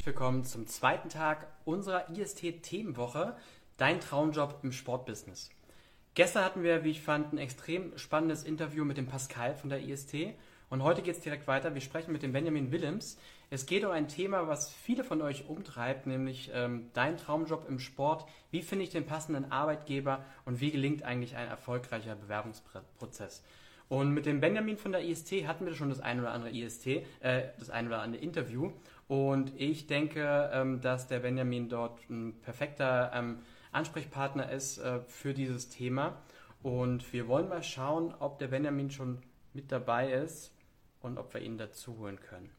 [0.00, 3.36] herzlich willkommen zum zweiten Tag unserer IST-Themenwoche,
[3.76, 5.50] Dein Traumjob im Sportbusiness.
[6.14, 9.82] Gestern hatten wir, wie ich fand, ein extrem spannendes Interview mit dem Pascal von der
[9.82, 10.14] IST
[10.70, 11.74] und heute geht es direkt weiter.
[11.74, 13.18] Wir sprechen mit dem Benjamin Willems.
[13.50, 17.78] Es geht um ein Thema, was viele von euch umtreibt, nämlich ähm, dein Traumjob im
[17.78, 18.24] Sport.
[18.50, 23.44] Wie finde ich den passenden Arbeitgeber und wie gelingt eigentlich ein erfolgreicher Bewerbungsprozess?
[23.90, 26.86] Und mit dem Benjamin von der IST hatten wir schon das ein oder andere IST,
[26.86, 27.02] äh,
[27.58, 28.70] das ein oder andere Interview.
[29.10, 33.40] Und ich denke, ähm, dass der Benjamin dort ein perfekter ähm,
[33.72, 36.22] Ansprechpartner ist äh, für dieses Thema.
[36.62, 39.18] Und wir wollen mal schauen, ob der Benjamin schon
[39.52, 40.54] mit dabei ist
[41.00, 42.52] und ob wir ihn dazu holen können.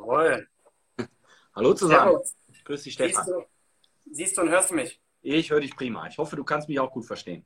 [0.00, 0.48] Jawohl.
[1.54, 2.12] Hallo zusammen.
[2.12, 2.36] Servus.
[2.64, 3.24] Grüß dich, Stefan.
[3.24, 3.44] Siehst du,
[4.10, 4.98] siehst du und hörst du mich?
[5.20, 6.06] Ich höre dich prima.
[6.06, 7.44] Ich hoffe, du kannst mich auch gut verstehen.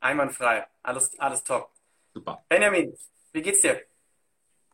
[0.00, 0.66] Einwandfrei.
[0.82, 1.70] Alles, alles top.
[2.12, 2.44] Super.
[2.48, 2.94] Benjamin,
[3.32, 3.80] wie geht's dir?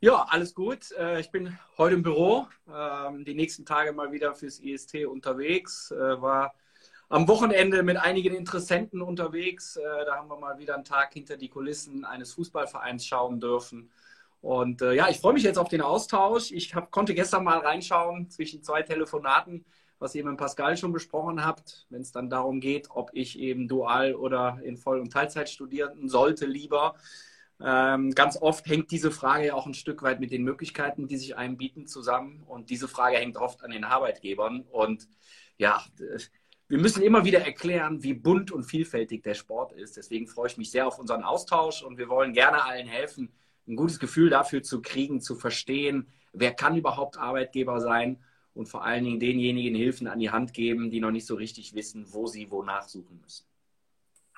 [0.00, 0.90] Ja, alles gut.
[0.92, 2.48] Äh, Ich bin heute im Büro.
[2.68, 5.92] ähm, Die nächsten Tage mal wieder fürs IST unterwegs.
[5.92, 6.52] Äh, War
[7.08, 9.76] am Wochenende mit einigen Interessenten unterwegs.
[9.76, 13.92] Äh, Da haben wir mal wieder einen Tag hinter die Kulissen eines Fußballvereins schauen dürfen.
[14.44, 16.52] Und äh, ja, ich freue mich jetzt auf den Austausch.
[16.52, 19.64] Ich hab, konnte gestern mal reinschauen zwischen zwei Telefonaten,
[19.98, 23.68] was ihr mit Pascal schon besprochen habt, wenn es dann darum geht, ob ich eben
[23.68, 26.94] dual oder in Voll- und Teilzeit studieren sollte lieber.
[27.58, 31.16] Ähm, ganz oft hängt diese Frage ja auch ein Stück weit mit den Möglichkeiten, die
[31.16, 32.42] sich einem bieten, zusammen.
[32.46, 34.66] Und diese Frage hängt oft an den Arbeitgebern.
[34.70, 35.08] Und
[35.56, 35.82] ja,
[36.68, 39.96] wir müssen immer wieder erklären, wie bunt und vielfältig der Sport ist.
[39.96, 43.32] Deswegen freue ich mich sehr auf unseren Austausch und wir wollen gerne allen helfen,
[43.66, 48.22] ein gutes Gefühl dafür zu kriegen, zu verstehen, wer kann überhaupt Arbeitgeber sein
[48.54, 51.74] und vor allen Dingen denjenigen Hilfen an die Hand geben, die noch nicht so richtig
[51.74, 53.46] wissen, wo sie wonach suchen müssen.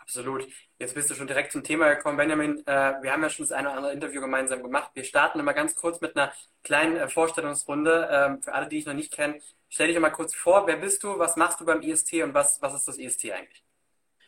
[0.07, 0.47] Absolut.
[0.79, 2.65] Jetzt bist du schon direkt zum Thema gekommen, Benjamin.
[2.65, 4.93] Äh, wir haben ja schon das eine oder andere Interview gemeinsam gemacht.
[4.95, 8.09] Wir starten immer ganz kurz mit einer kleinen äh, Vorstellungsrunde.
[8.13, 10.65] Ähm, für alle, die ich noch nicht kenne, stell dich mal kurz vor.
[10.69, 11.19] Wer bist du?
[11.19, 13.66] Was machst du beim IST und was, was ist das IST eigentlich?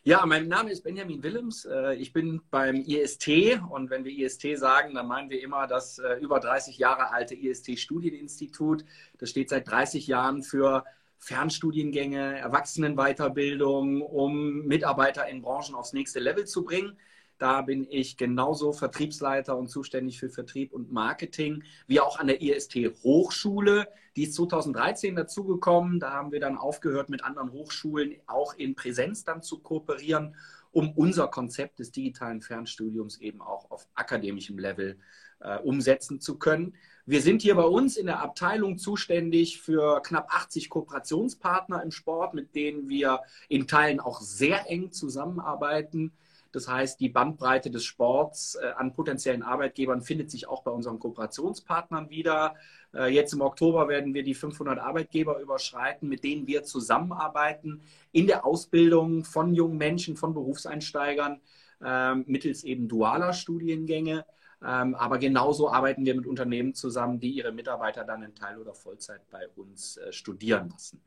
[0.05, 1.65] Ja, mein Name ist Benjamin Willems.
[1.65, 3.29] Äh, Ich bin beim IST
[3.69, 7.35] und wenn wir IST sagen, dann meinen wir immer das äh, über 30 Jahre alte
[7.35, 8.85] IST-Studieninstitut.
[9.19, 10.85] Das steht seit 30 Jahren für
[11.19, 16.97] Fernstudiengänge, Erwachsenenweiterbildung, um Mitarbeiter in Branchen aufs nächste Level zu bringen.
[17.39, 22.43] Da bin ich genauso Vertriebsleiter und zuständig für Vertrieb und Marketing, wie auch an der
[22.43, 23.87] IST Hochschule.
[24.17, 26.01] Die ist 2013 dazugekommen.
[26.01, 30.35] Da haben wir dann aufgehört, mit anderen Hochschulen auch in Präsenz dann zu kooperieren,
[30.73, 34.99] um unser Konzept des digitalen Fernstudiums eben auch auf akademischem Level
[35.41, 36.75] äh, umsetzen zu können.
[37.07, 42.35] Wir sind hier bei uns in der Abteilung zuständig für knapp 80 Kooperationspartner im Sport,
[42.35, 46.13] mit denen wir in Teilen auch sehr eng zusammenarbeiten.
[46.53, 50.99] Das heißt, die Bandbreite des Sports äh, an potenziellen Arbeitgebern findet sich auch bei unseren
[50.99, 52.55] Kooperationspartnern wieder.
[52.95, 57.83] Äh, jetzt im Oktober werden wir die 500 Arbeitgeber überschreiten, mit denen wir zusammenarbeiten
[58.13, 61.41] in der Ausbildung von jungen Menschen, von Berufseinsteigern,
[61.85, 64.25] äh, mittels eben dualer Studiengänge.
[64.65, 68.75] Ähm, aber genauso arbeiten wir mit Unternehmen zusammen, die ihre Mitarbeiter dann in Teil- oder
[68.75, 71.01] Vollzeit bei uns äh, studieren lassen.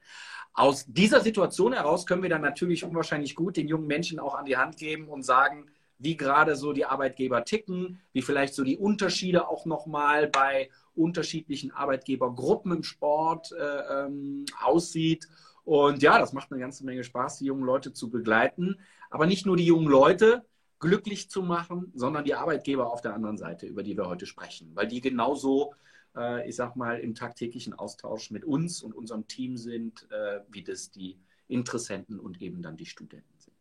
[0.53, 4.45] Aus dieser Situation heraus können wir dann natürlich unwahrscheinlich gut den jungen Menschen auch an
[4.45, 8.77] die Hand geben und sagen, wie gerade so die Arbeitgeber ticken, wie vielleicht so die
[8.77, 15.27] Unterschiede auch nochmal bei unterschiedlichen Arbeitgebergruppen im Sport äh, ähm, aussieht.
[15.63, 18.79] Und ja, das macht eine ganze Menge Spaß, die jungen Leute zu begleiten.
[19.09, 20.43] Aber nicht nur die jungen Leute,
[20.81, 24.71] glücklich zu machen, sondern die Arbeitgeber auf der anderen Seite, über die wir heute sprechen,
[24.73, 25.75] weil die genauso,
[26.17, 30.63] äh, ich sag mal, im tagtäglichen Austausch mit uns und unserem Team sind, äh, wie
[30.63, 33.55] das die Interessenten und eben dann die Studenten sind.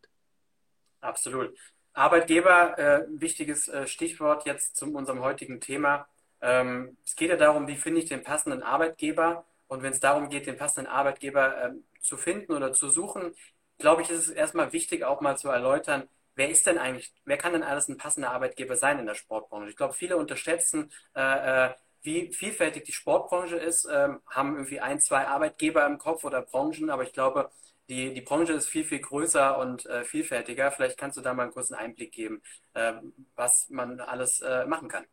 [1.01, 1.55] Absolut.
[1.93, 6.09] Arbeitgeber, äh, wichtiges äh, Stichwort jetzt zu unserem heutigen Thema.
[6.41, 9.45] Ähm, es geht ja darum, wie finde ich den passenden Arbeitgeber.
[9.69, 13.35] Und wenn es darum geht, den passenden Arbeitgeber ähm, zu finden oder zu suchen,
[13.79, 17.37] glaube ich, ist es erstmal wichtig, auch mal zu erläutern, wer ist denn eigentlich, wer
[17.37, 19.71] kann denn alles ein passender Arbeitgeber sein in der Sportbranche?
[19.71, 25.01] Ich glaube, viele unterschätzen, äh, äh, wie vielfältig die Sportbranche ist, ähm, haben irgendwie ein,
[25.01, 27.51] zwei Arbeitgeber im Kopf oder Branchen, aber ich glaube,
[27.89, 30.71] die, die Branche ist viel, viel größer und äh, vielfältiger.
[30.71, 32.41] Vielleicht kannst du da mal einen kurzen Einblick geben,
[32.75, 32.95] äh,
[33.35, 35.05] was man alles äh, machen kann.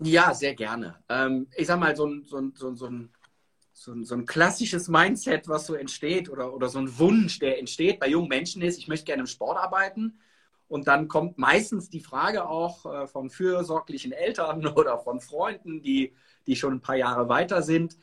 [0.00, 1.02] Ja, sehr gerne.
[1.08, 3.10] Ähm, ich sag mal, so ein, so ein, so ein, so ein
[3.76, 7.58] so ein, so ein klassisches Mindset, was so entsteht oder, oder so ein Wunsch, der
[7.58, 10.18] entsteht bei jungen Menschen ist, ich möchte gerne im Sport arbeiten
[10.74, 16.12] Und dann kommt meistens die Frage auch äh, von fürsorglichen Eltern oder von Freunden, die,
[16.48, 17.96] die schon ein paar Jahre weiter sind.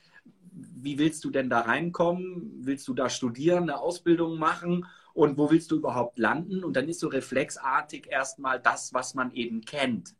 [0.53, 2.61] Wie willst du denn da reinkommen?
[2.61, 4.85] Willst du da studieren, eine Ausbildung machen?
[5.13, 6.63] Und wo willst du überhaupt landen?
[6.63, 10.15] Und dann ist so reflexartig erstmal das, was man eben kennt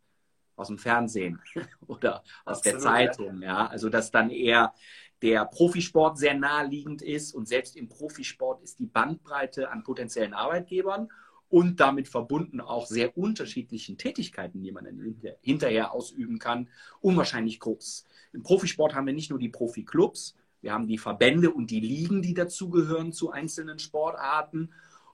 [0.57, 1.39] aus dem Fernsehen
[1.88, 3.42] oder aus Absolut, der Zeitung.
[3.44, 3.47] Ja.
[3.47, 3.68] ja.
[3.68, 4.74] Also dass dann eher
[5.21, 11.07] der Profisport sehr naheliegend ist und selbst im Profisport ist die Bandbreite an potenziellen Arbeitgebern
[11.51, 16.69] und damit verbunden auch sehr unterschiedlichen Tätigkeiten, die man dann hinterher ausüben kann,
[17.01, 18.06] unwahrscheinlich groß.
[18.33, 22.21] Im Profisport haben wir nicht nur die Profiklubs, wir haben die Verbände und die Ligen,
[22.21, 24.69] die dazugehören zu einzelnen Sportarten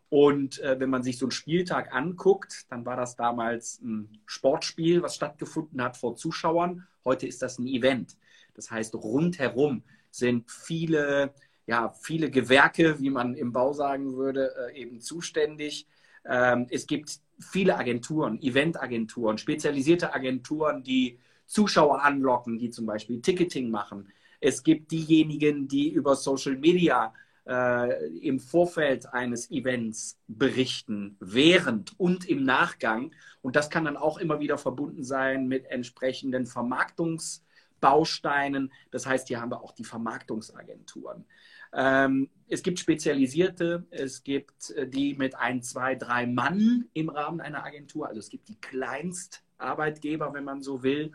[0.09, 5.01] und äh, wenn man sich so einen Spieltag anguckt, dann war das damals ein Sportspiel,
[5.01, 6.87] was stattgefunden hat vor Zuschauern.
[7.03, 8.15] Heute ist das ein Event.
[8.53, 11.33] Das heißt, rundherum sind viele,
[11.65, 15.87] ja, viele Gewerke, wie man im Bau sagen würde, äh, eben zuständig.
[16.27, 23.71] Ähm, es gibt viele Agenturen, Eventagenturen, spezialisierte Agenturen, die Zuschauer anlocken, die zum Beispiel Ticketing
[23.71, 24.09] machen.
[24.39, 27.13] Es gibt diejenigen, die über Social Media
[27.47, 33.11] äh, im Vorfeld eines Events berichten, während und im Nachgang.
[33.41, 38.73] Und das kann dann auch immer wieder verbunden sein mit entsprechenden Vermarktungsbausteinen.
[38.91, 41.23] Das heißt, hier haben wir auch die Vermarktungsagenturen.
[41.73, 47.41] Ähm, es gibt spezialisierte, es gibt äh, die mit ein, zwei, drei Mann im Rahmen
[47.41, 48.07] einer Agentur.
[48.07, 51.11] Also es gibt die Kleinstarbeitgeber, wenn man so will.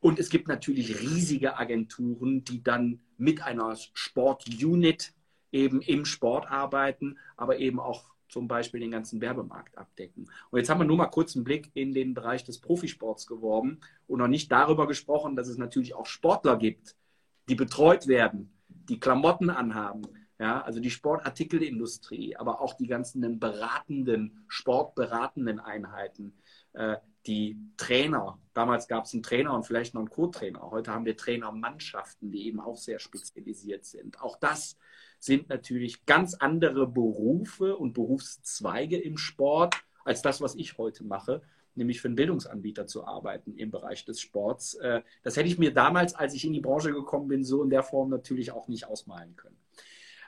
[0.00, 5.12] Und es gibt natürlich riesige Agenturen, die dann mit einer Sportunit
[5.50, 10.30] eben im Sport arbeiten, aber eben auch zum Beispiel den ganzen Werbemarkt abdecken.
[10.50, 13.80] Und jetzt haben wir nur mal kurz einen Blick in den Bereich des Profisports geworben
[14.06, 16.94] und noch nicht darüber gesprochen, dass es natürlich auch Sportler gibt,
[17.48, 18.52] die betreut werden,
[18.88, 20.02] die Klamotten anhaben,
[20.38, 26.38] ja, also die Sportartikelindustrie, aber auch die ganzen beratenden, sportberatenden Einheiten,
[26.74, 26.96] äh,
[27.26, 28.38] die Trainer.
[28.54, 30.70] Damals gab es einen Trainer und vielleicht noch einen Co-Trainer.
[30.70, 34.20] Heute haben wir Trainermannschaften, die eben auch sehr spezialisiert sind.
[34.22, 34.78] Auch das
[35.18, 39.74] sind natürlich ganz andere Berufe und Berufszweige im Sport
[40.04, 41.42] als das, was ich heute mache,
[41.78, 44.74] nämlich für einen Bildungsanbieter zu arbeiten im Bereich des Sports.
[44.74, 47.70] Äh, das hätte ich mir damals, als ich in die Branche gekommen bin, so in
[47.70, 49.56] der Form natürlich auch nicht ausmalen können.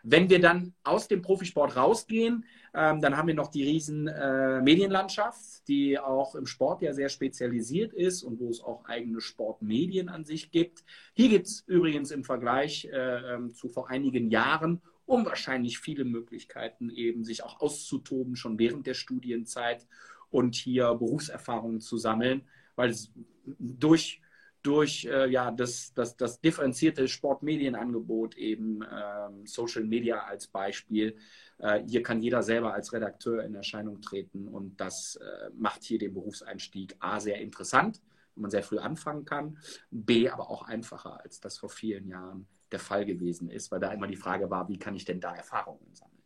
[0.03, 4.63] Wenn wir dann aus dem Profisport rausgehen, ähm, dann haben wir noch die riesen äh,
[4.63, 10.09] Medienlandschaft, die auch im Sport ja sehr spezialisiert ist und wo es auch eigene Sportmedien
[10.09, 10.85] an sich gibt.
[11.13, 16.89] Hier gibt es übrigens im Vergleich äh, ähm, zu vor einigen Jahren unwahrscheinlich viele Möglichkeiten,
[16.89, 19.87] eben sich auch auszutoben, schon während der Studienzeit
[20.31, 22.43] und hier Berufserfahrungen zu sammeln,
[22.77, 23.13] weil es
[23.59, 24.21] durch
[24.63, 31.17] durch äh, ja, das, das, das differenzierte Sportmedienangebot, eben ähm, Social Media als Beispiel.
[31.59, 35.99] Äh, hier kann jeder selber als Redakteur in Erscheinung treten und das äh, macht hier
[35.99, 38.03] den Berufseinstieg A sehr interessant,
[38.35, 39.59] wo man sehr früh anfangen kann,
[39.91, 43.93] B aber auch einfacher, als das vor vielen Jahren der Fall gewesen ist, weil da
[43.93, 46.23] immer die Frage war, wie kann ich denn da Erfahrungen sammeln?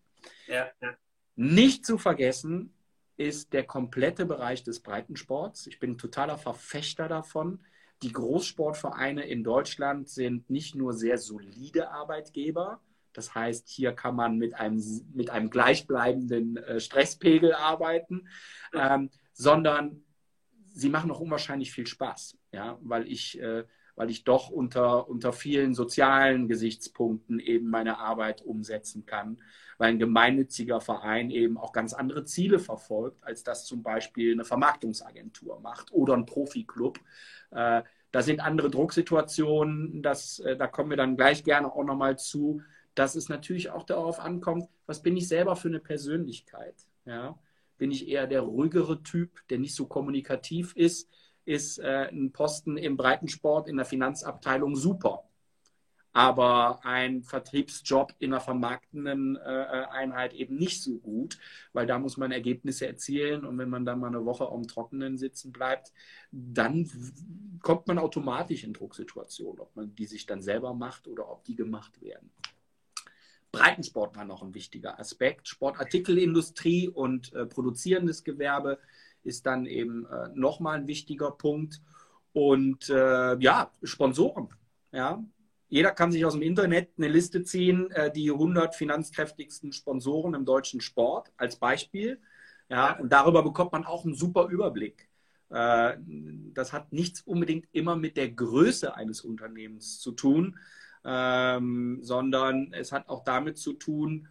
[0.46, 0.96] Ja, ja.
[1.36, 2.74] Nicht zu vergessen
[3.16, 5.66] ist der komplette Bereich des Breitensports.
[5.66, 7.60] Ich bin totaler Verfechter davon.
[8.02, 12.80] Die Großsportvereine in Deutschland sind nicht nur sehr solide Arbeitgeber,
[13.14, 14.82] das heißt, hier kann man mit einem,
[15.14, 18.28] mit einem gleichbleibenden äh, Stresspegel arbeiten,
[18.74, 20.04] ähm, sondern
[20.66, 23.64] sie machen auch unwahrscheinlich viel Spaß, ja, weil ich, äh,
[23.94, 29.40] weil ich doch unter, unter vielen sozialen Gesichtspunkten eben meine Arbeit umsetzen kann,
[29.78, 34.44] weil ein gemeinnütziger Verein eben auch ganz andere Ziele verfolgt, als das zum Beispiel eine
[34.44, 36.98] Vermarktungsagentur macht oder ein Profiklub.
[37.50, 42.18] Äh, da sind andere Drucksituationen, das, äh, da kommen wir dann gleich gerne auch nochmal
[42.18, 42.62] zu,
[42.94, 46.76] dass es natürlich auch darauf ankommt, was bin ich selber für eine Persönlichkeit.
[47.06, 47.38] Ja?
[47.76, 51.10] Bin ich eher der ruhigere Typ, der nicht so kommunikativ ist,
[51.44, 55.24] ist äh, ein Posten im Breitensport in der Finanzabteilung super
[56.14, 59.40] aber ein Vertriebsjob in einer vermarktenden äh,
[59.90, 61.38] Einheit eben nicht so gut,
[61.72, 65.18] weil da muss man Ergebnisse erzielen und wenn man dann mal eine Woche am Trockenen
[65.18, 65.92] sitzen bleibt,
[66.30, 66.88] dann
[67.60, 71.56] kommt man automatisch in Drucksituationen, ob man die sich dann selber macht oder ob die
[71.56, 72.30] gemacht werden.
[73.50, 75.48] Breitensport war noch ein wichtiger Aspekt.
[75.48, 78.78] Sportartikelindustrie und äh, produzierendes Gewerbe
[79.24, 81.82] ist dann eben äh, nochmal ein wichtiger Punkt.
[82.32, 84.48] Und äh, ja, Sponsoren.
[84.92, 85.24] Ja,
[85.74, 90.44] jeder kann sich aus dem Internet eine Liste ziehen, äh, die 100 finanzkräftigsten Sponsoren im
[90.44, 92.20] deutschen Sport als Beispiel.
[92.68, 95.08] Ja, und darüber bekommt man auch einen super Überblick.
[95.50, 95.96] Äh,
[96.54, 100.56] das hat nichts unbedingt immer mit der Größe eines Unternehmens zu tun,
[101.04, 104.28] ähm, sondern es hat auch damit zu tun,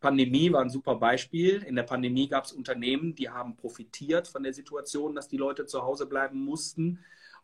[0.00, 1.62] Pandemie war ein super Beispiel.
[1.62, 5.66] In der Pandemie gab es Unternehmen, die haben profitiert von der Situation, dass die Leute
[5.66, 7.00] zu Hause bleiben mussten.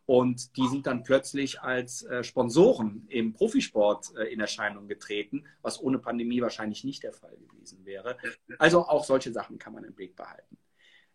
[0.06, 5.80] Und die sind dann plötzlich als äh, Sponsoren im Profisport äh, in Erscheinung getreten, was
[5.80, 8.16] ohne Pandemie wahrscheinlich nicht der Fall gewesen wäre.
[8.58, 10.58] Also auch solche Sachen kann man im Blick behalten.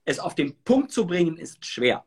[0.06, 2.06] Es auf den Punkt zu bringen, ist schwer.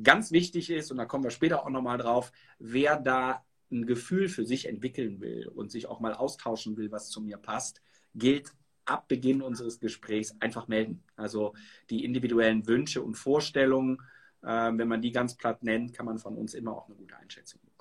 [0.00, 4.28] Ganz wichtig ist, und da kommen wir später auch nochmal drauf, wer da ein Gefühl
[4.28, 7.82] für sich entwickeln will und sich auch mal austauschen will, was zu mir passt,
[8.14, 8.52] gilt
[8.84, 11.02] ab Beginn unseres Gesprächs einfach melden.
[11.16, 11.54] Also
[11.90, 14.02] die individuellen Wünsche und Vorstellungen,
[14.42, 17.60] wenn man die ganz platt nennt, kann man von uns immer auch eine gute Einschätzung
[17.60, 17.80] bekommen.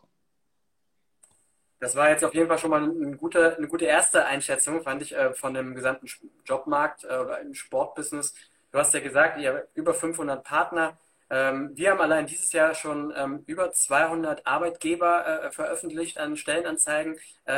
[1.80, 5.02] Das war jetzt auf jeden Fall schon mal eine gute, eine gute erste Einschätzung, fand
[5.02, 6.08] ich, äh, von dem gesamten
[6.46, 8.36] Jobmarkt äh, oder im Sportbusiness.
[8.72, 10.98] Du hast ja gesagt, ihr habt über 500 Partner.
[11.30, 17.18] Ähm, wir haben allein dieses Jahr schon ähm, über 200 Arbeitgeber äh, veröffentlicht an Stellenanzeigen,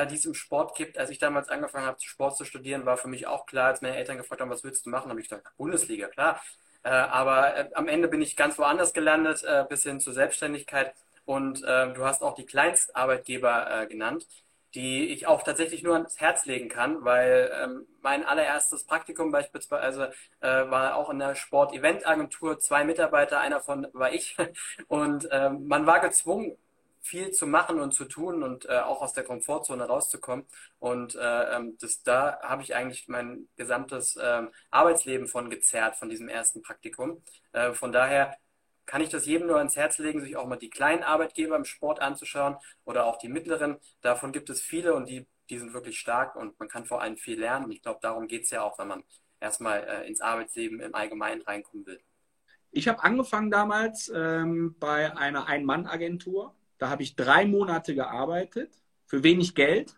[0.09, 0.97] die es im Sport gibt.
[0.97, 3.97] Als ich damals angefangen habe, Sport zu studieren, war für mich auch klar, als meine
[3.97, 6.41] Eltern gefragt haben, was willst du machen, habe ich gesagt, Bundesliga, klar.
[6.83, 10.93] Äh, aber am Ende bin ich ganz woanders gelandet, bis hin zur Selbstständigkeit.
[11.25, 14.25] Und du hast auch die Kleinstarbeitgeber genannt
[14.73, 20.11] die ich auch tatsächlich nur ans Herz legen kann, weil ähm, mein allererstes Praktikum beispielsweise
[20.39, 24.37] äh, war auch in der Sport-Event-Agentur, zwei Mitarbeiter, einer von war ich
[24.87, 26.57] und ähm, man war gezwungen,
[27.01, 30.45] viel zu machen und zu tun und äh, auch aus der Komfortzone rauszukommen.
[30.79, 36.09] Und äh, ähm, das, da habe ich eigentlich mein gesamtes äh, Arbeitsleben von gezerrt, von
[36.09, 37.23] diesem ersten Praktikum.
[37.53, 38.37] Äh, von daher
[38.85, 41.65] kann ich das jedem nur ans Herz legen, sich auch mal die kleinen Arbeitgeber im
[41.65, 43.77] Sport anzuschauen oder auch die mittleren.
[44.01, 47.17] Davon gibt es viele und die, die sind wirklich stark und man kann vor allem
[47.17, 47.65] viel lernen.
[47.65, 49.03] Und ich glaube, darum geht es ja auch, wenn man
[49.39, 52.01] erstmal äh, ins Arbeitsleben im Allgemeinen reinkommen will.
[52.71, 56.55] Ich habe angefangen damals ähm, bei einer Ein-Mann-Agentur.
[56.81, 58.73] Da habe ich drei Monate gearbeitet
[59.05, 59.95] für wenig Geld.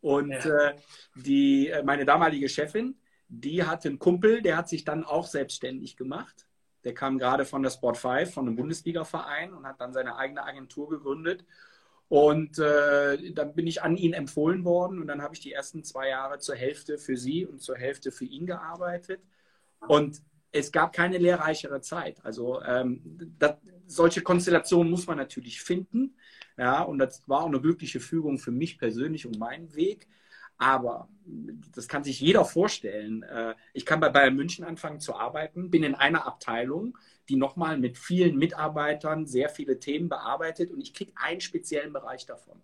[0.00, 0.70] Und ja.
[0.70, 0.76] äh,
[1.14, 2.98] die, äh, meine damalige Chefin,
[3.28, 6.48] die hatte einen Kumpel, der hat sich dann auch selbstständig gemacht.
[6.82, 10.42] Der kam gerade von der Sport 5, von einem Bundesliga-Verein und hat dann seine eigene
[10.42, 11.44] Agentur gegründet.
[12.08, 15.84] Und äh, dann bin ich an ihn empfohlen worden und dann habe ich die ersten
[15.84, 19.20] zwei Jahre zur Hälfte für sie und zur Hälfte für ihn gearbeitet.
[19.86, 20.20] Und
[20.52, 22.24] es gab keine lehrreichere Zeit.
[22.24, 23.00] Also ähm,
[23.38, 26.16] das, solche Konstellationen muss man natürlich finden.
[26.56, 30.08] Ja, und das war auch eine glückliche Fügung für mich persönlich und meinen Weg.
[30.56, 31.08] Aber
[31.72, 33.22] das kann sich jeder vorstellen.
[33.22, 37.78] Äh, ich kann bei Bayern München anfangen zu arbeiten, bin in einer Abteilung, die nochmal
[37.78, 42.60] mit vielen Mitarbeitern sehr viele Themen bearbeitet und ich kriege einen speziellen Bereich davon.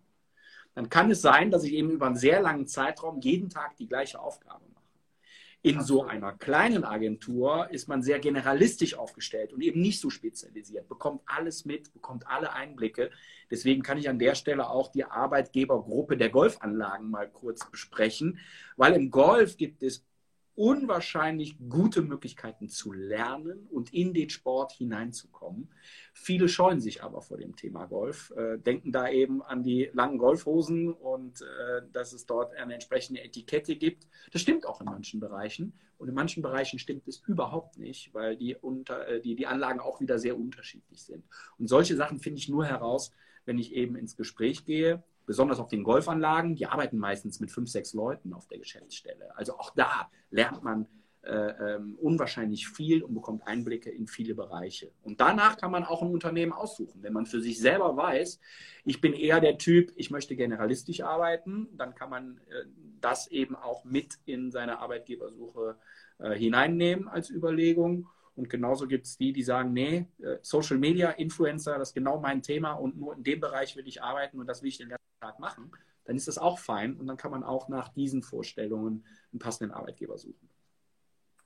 [0.74, 3.86] Dann kann es sein, dass ich eben über einen sehr langen Zeitraum jeden Tag die
[3.86, 4.73] gleiche Aufgabe mache.
[5.66, 10.90] In so einer kleinen Agentur ist man sehr generalistisch aufgestellt und eben nicht so spezialisiert,
[10.90, 13.10] bekommt alles mit, bekommt alle Einblicke.
[13.50, 18.40] Deswegen kann ich an der Stelle auch die Arbeitgebergruppe der Golfanlagen mal kurz besprechen,
[18.76, 20.04] weil im Golf gibt es
[20.56, 25.68] unwahrscheinlich gute Möglichkeiten zu lernen und in den Sport hineinzukommen.
[26.12, 30.18] Viele scheuen sich aber vor dem Thema Golf, äh, denken da eben an die langen
[30.18, 34.06] Golfhosen und äh, dass es dort eine entsprechende Etikette gibt.
[34.32, 38.36] Das stimmt auch in manchen Bereichen und in manchen Bereichen stimmt es überhaupt nicht, weil
[38.36, 41.24] die, unter, äh, die, die Anlagen auch wieder sehr unterschiedlich sind.
[41.58, 43.10] Und solche Sachen finde ich nur heraus,
[43.44, 47.70] wenn ich eben ins Gespräch gehe besonders auf den Golfanlagen, die arbeiten meistens mit fünf,
[47.70, 49.36] sechs Leuten auf der Geschäftsstelle.
[49.36, 50.86] Also auch da lernt man
[51.24, 54.90] äh, ähm, unwahrscheinlich viel und bekommt Einblicke in viele Bereiche.
[55.02, 57.02] Und danach kann man auch ein Unternehmen aussuchen.
[57.02, 58.38] Wenn man für sich selber weiß,
[58.84, 62.66] ich bin eher der Typ, ich möchte generalistisch arbeiten, dann kann man äh,
[63.00, 65.76] das eben auch mit in seine Arbeitgebersuche
[66.18, 68.06] äh, hineinnehmen als Überlegung.
[68.36, 72.18] Und genauso gibt es die, die sagen, nee, äh, Social Media, Influencer, das ist genau
[72.20, 74.88] mein Thema und nur in dem Bereich will ich arbeiten und das will ich den
[74.88, 75.70] ganzen Tag machen.
[76.04, 79.72] Dann ist das auch fein und dann kann man auch nach diesen Vorstellungen einen passenden
[79.72, 80.50] Arbeitgeber suchen.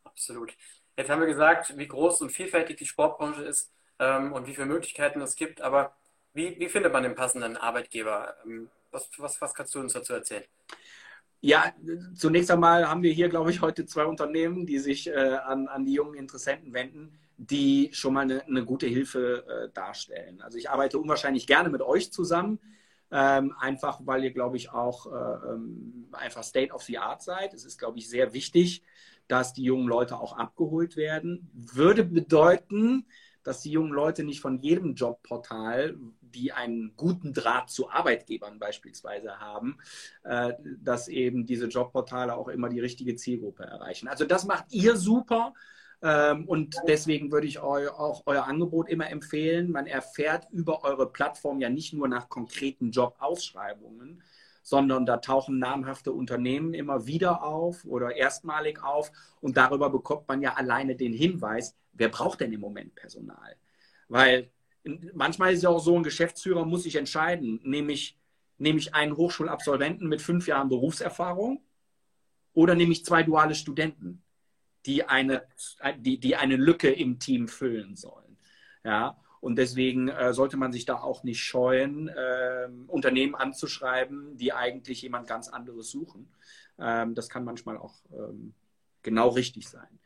[0.05, 0.57] Absolut.
[0.97, 4.67] Jetzt haben wir gesagt, wie groß und vielfältig die Sportbranche ist ähm, und wie viele
[4.67, 5.95] Möglichkeiten es gibt, aber
[6.33, 8.35] wie, wie findet man den passenden Arbeitgeber?
[8.45, 10.45] Ähm, was, was, was kannst du uns dazu erzählen?
[11.41, 11.73] Ja,
[12.17, 15.85] zunächst einmal haben wir hier, glaube ich, heute zwei Unternehmen, die sich äh, an, an
[15.85, 20.41] die jungen Interessenten wenden, die schon mal eine, eine gute Hilfe äh, darstellen.
[20.43, 22.59] Also ich arbeite unwahrscheinlich gerne mit euch zusammen,
[23.13, 27.55] ähm, einfach weil ihr, glaube ich, auch äh, ähm, einfach State of the Art seid.
[27.55, 28.83] Es ist, glaube ich, sehr wichtig,
[29.29, 31.49] dass die jungen Leute auch abgeholt werden.
[31.55, 33.07] Würde bedeuten,
[33.49, 39.41] dass die jungen Leute nicht von jedem Jobportal, die einen guten Draht zu Arbeitgebern beispielsweise
[39.41, 39.79] haben,
[40.23, 40.53] äh,
[40.83, 44.07] dass eben diese Jobportale auch immer die richtige Zielgruppe erreichen.
[44.07, 45.55] Also das macht ihr super.
[46.03, 49.71] Ähm, und deswegen würde ich auch euer Angebot immer empfehlen.
[49.71, 54.23] Man erfährt über eure Plattform ja nicht nur nach konkreten Jobausschreibungen,
[54.63, 60.43] sondern da tauchen namhafte Unternehmen immer wieder auf oder erstmalig auf und darüber bekommt man
[60.43, 63.57] ja alleine den Hinweis, wer braucht denn im Moment Personal?
[64.09, 64.51] Weil
[65.13, 68.19] manchmal ist ja auch so, ein Geschäftsführer muss sich entscheiden, nehme ich,
[68.57, 71.63] nehme ich einen Hochschulabsolventen mit fünf Jahren Berufserfahrung
[72.55, 74.23] oder nehme ich zwei duale Studenten,
[74.87, 75.47] die eine,
[75.99, 78.39] die, die eine Lücke im Team füllen sollen.
[78.85, 84.53] Ja, und deswegen äh, sollte man sich da auch nicht scheuen, äh, Unternehmen anzuschreiben, die
[84.53, 86.33] eigentlich jemand ganz anderes suchen.
[86.79, 88.55] Ähm, das kann manchmal auch ähm,
[89.03, 89.99] genau richtig sein.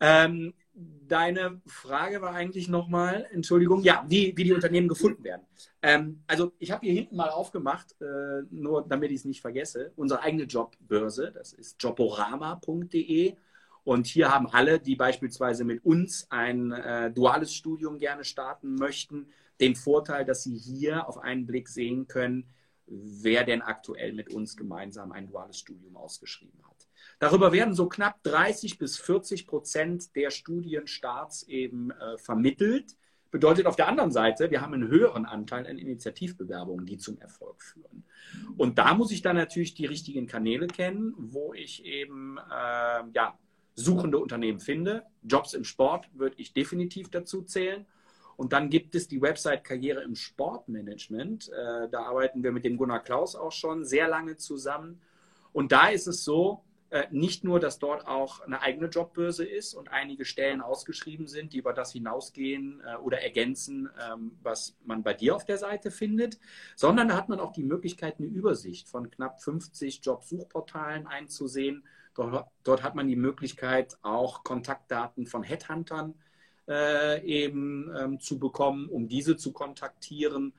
[0.00, 5.42] Ähm, deine Frage war eigentlich nochmal, Entschuldigung, ja, wie, wie die Unternehmen gefunden werden.
[5.82, 9.92] Ähm, also ich habe hier hinten mal aufgemacht, äh, nur damit ich es nicht vergesse,
[9.96, 13.34] unsere eigene Jobbörse, das ist joborama.de.
[13.84, 19.28] Und hier haben alle, die beispielsweise mit uns ein äh, duales Studium gerne starten möchten,
[19.60, 22.50] den Vorteil, dass sie hier auf einen Blick sehen können,
[22.86, 26.75] wer denn aktuell mit uns gemeinsam ein duales Studium ausgeschrieben hat.
[27.18, 32.96] Darüber werden so knapp 30 bis 40 Prozent der Studienstarts eben äh, vermittelt.
[33.30, 37.62] Bedeutet auf der anderen Seite, wir haben einen höheren Anteil an Initiativbewerbungen, die zum Erfolg
[37.62, 38.04] führen.
[38.56, 43.38] Und da muss ich dann natürlich die richtigen Kanäle kennen, wo ich eben äh, ja,
[43.74, 45.04] suchende Unternehmen finde.
[45.22, 47.86] Jobs im Sport würde ich definitiv dazu zählen.
[48.36, 51.48] Und dann gibt es die Website Karriere im Sportmanagement.
[51.48, 55.00] Äh, da arbeiten wir mit dem Gunnar Klaus auch schon sehr lange zusammen.
[55.52, 56.62] Und da ist es so,
[57.10, 61.58] nicht nur, dass dort auch eine eigene Jobbörse ist und einige Stellen ausgeschrieben sind, die
[61.58, 66.38] über das hinausgehen äh, oder ergänzen, ähm, was man bei dir auf der Seite findet,
[66.74, 71.84] sondern da hat man auch die Möglichkeit, eine Übersicht von knapp 50 Jobsuchportalen einzusehen.
[72.14, 76.14] Dort, dort hat man die Möglichkeit, auch Kontaktdaten von Headhuntern
[76.68, 80.52] äh, eben ähm, zu bekommen, um diese zu kontaktieren.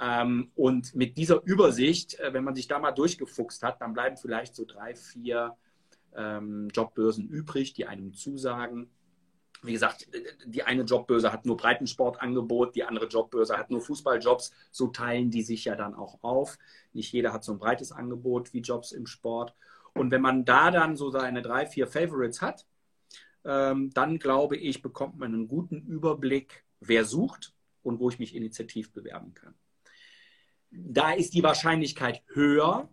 [0.00, 4.16] Ähm, und mit dieser Übersicht, äh, wenn man sich da mal durchgefuchst hat, dann bleiben
[4.16, 5.56] vielleicht so drei, vier
[6.16, 8.90] ähm, Jobbörsen übrig, die einem zusagen.
[9.62, 10.08] Wie gesagt,
[10.44, 14.52] die eine Jobbörse hat nur Breitensportangebot, die andere Jobbörse hat nur Fußballjobs.
[14.70, 16.58] So teilen die sich ja dann auch auf.
[16.92, 19.54] Nicht jeder hat so ein breites Angebot wie Jobs im Sport.
[19.94, 22.66] Und wenn man da dann so seine drei, vier Favorites hat,
[23.44, 28.34] ähm, dann glaube ich, bekommt man einen guten Überblick, wer sucht und wo ich mich
[28.34, 29.54] initiativ bewerben kann.
[30.70, 32.90] Da ist die Wahrscheinlichkeit höher,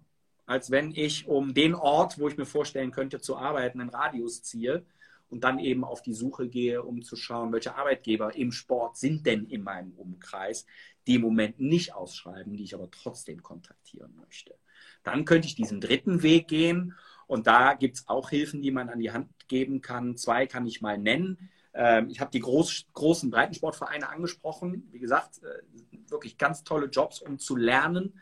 [0.53, 4.43] als wenn ich um den Ort, wo ich mir vorstellen könnte zu arbeiten, einen Radius
[4.43, 4.85] ziehe
[5.31, 9.25] und dann eben auf die Suche gehe, um zu schauen, welche Arbeitgeber im Sport sind
[9.25, 10.67] denn in meinem Umkreis,
[11.07, 14.53] die im Moment nicht ausschreiben, die ich aber trotzdem kontaktieren möchte.
[15.01, 16.93] Dann könnte ich diesen dritten Weg gehen
[17.25, 20.17] und da gibt es auch Hilfen, die man an die Hand geben kann.
[20.17, 21.49] Zwei kann ich mal nennen.
[21.73, 24.87] Ähm, ich habe die groß, großen Breitensportvereine angesprochen.
[24.91, 28.13] Wie gesagt, äh, wirklich ganz tolle Jobs, um zu lernen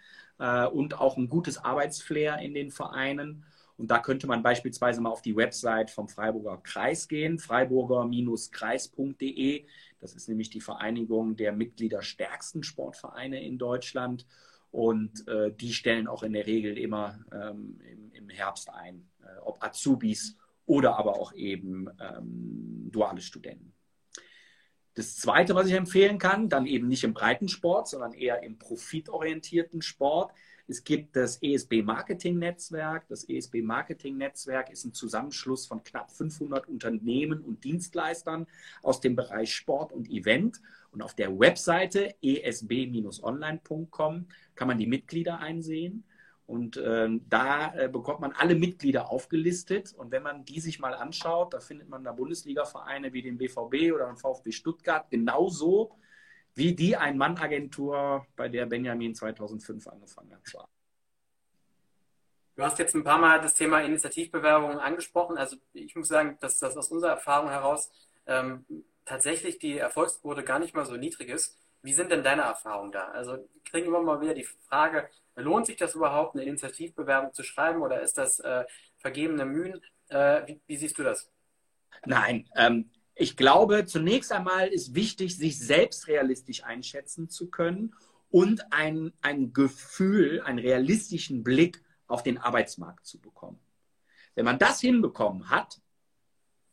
[0.42, 3.46] äh, und auch ein gutes Arbeitsflair in den Vereinen.
[3.78, 9.66] Und da könnte man beispielsweise mal auf die Website vom Freiburger Kreis gehen, freiburger-kreis.de.
[10.00, 14.28] Das ist nämlich die Vereinigung der mitgliederstärksten Sportvereine in Deutschland.
[14.72, 19.28] Und äh, die stellen auch in der Regel immer ähm, im, im, Herbst ein, äh,
[19.44, 23.74] ob Azubis oder aber auch eben ähm, duale Studenten.
[24.94, 29.82] Das Zweite, was ich empfehlen kann, dann eben nicht im Breitensport, sondern eher im profitorientierten
[29.82, 30.34] Sport.
[30.68, 33.08] Es gibt das ESB Marketing Netzwerk.
[33.08, 38.48] Das ESB Marketing Netzwerk ist ein Zusammenschluss von knapp 500 Unternehmen und Dienstleistern
[38.82, 40.62] aus dem Bereich Sport und Event.
[40.92, 46.04] Und auf der Webseite esb-online.com kann man die Mitglieder einsehen.
[46.52, 49.94] Und ähm, da äh, bekommt man alle Mitglieder aufgelistet.
[49.94, 53.94] Und wenn man die sich mal anschaut, da findet man da Bundesliga-Vereine wie den BVB
[53.96, 55.96] oder den VfB Stuttgart genauso
[56.54, 60.68] wie die Ein-Mann-Agentur, bei der Benjamin 2005 angefangen hat.
[62.58, 65.38] Du hast jetzt ein paar Mal das Thema Initiativbewerbungen angesprochen.
[65.38, 67.90] Also ich muss sagen, dass das aus unserer Erfahrung heraus
[68.28, 68.66] ähm,
[69.06, 71.58] tatsächlich die Erfolgsquote gar nicht mal so niedrig ist.
[71.82, 73.10] Wie sind denn deine Erfahrungen da?
[73.10, 77.82] Also kriegen immer mal wieder die Frage, lohnt sich das überhaupt, eine Initiativbewerbung zu schreiben
[77.82, 78.66] oder ist das äh,
[78.98, 79.82] vergebene Mühen?
[80.10, 81.30] Äh, wie, wie, siehst du das?
[82.06, 87.96] Nein, ähm, ich glaube, zunächst einmal ist wichtig, sich selbst realistisch einschätzen zu können
[88.30, 93.60] und ein, ein Gefühl, einen realistischen Blick auf den Arbeitsmarkt zu bekommen.
[94.36, 95.82] Wenn man das hinbekommen hat,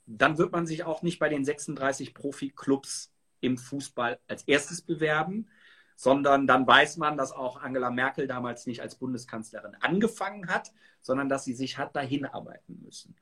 [0.07, 5.49] dann wird man sich auch nicht bei den 36 Profi-Clubs im Fußball als erstes bewerben,
[5.97, 10.73] sondern dann weiß man, dass auch Angela Merkel damals nicht als Bundeskanzlerin angefangen hat,
[11.03, 13.17] sondern dass sie sich hat dahin arbeiten müssen.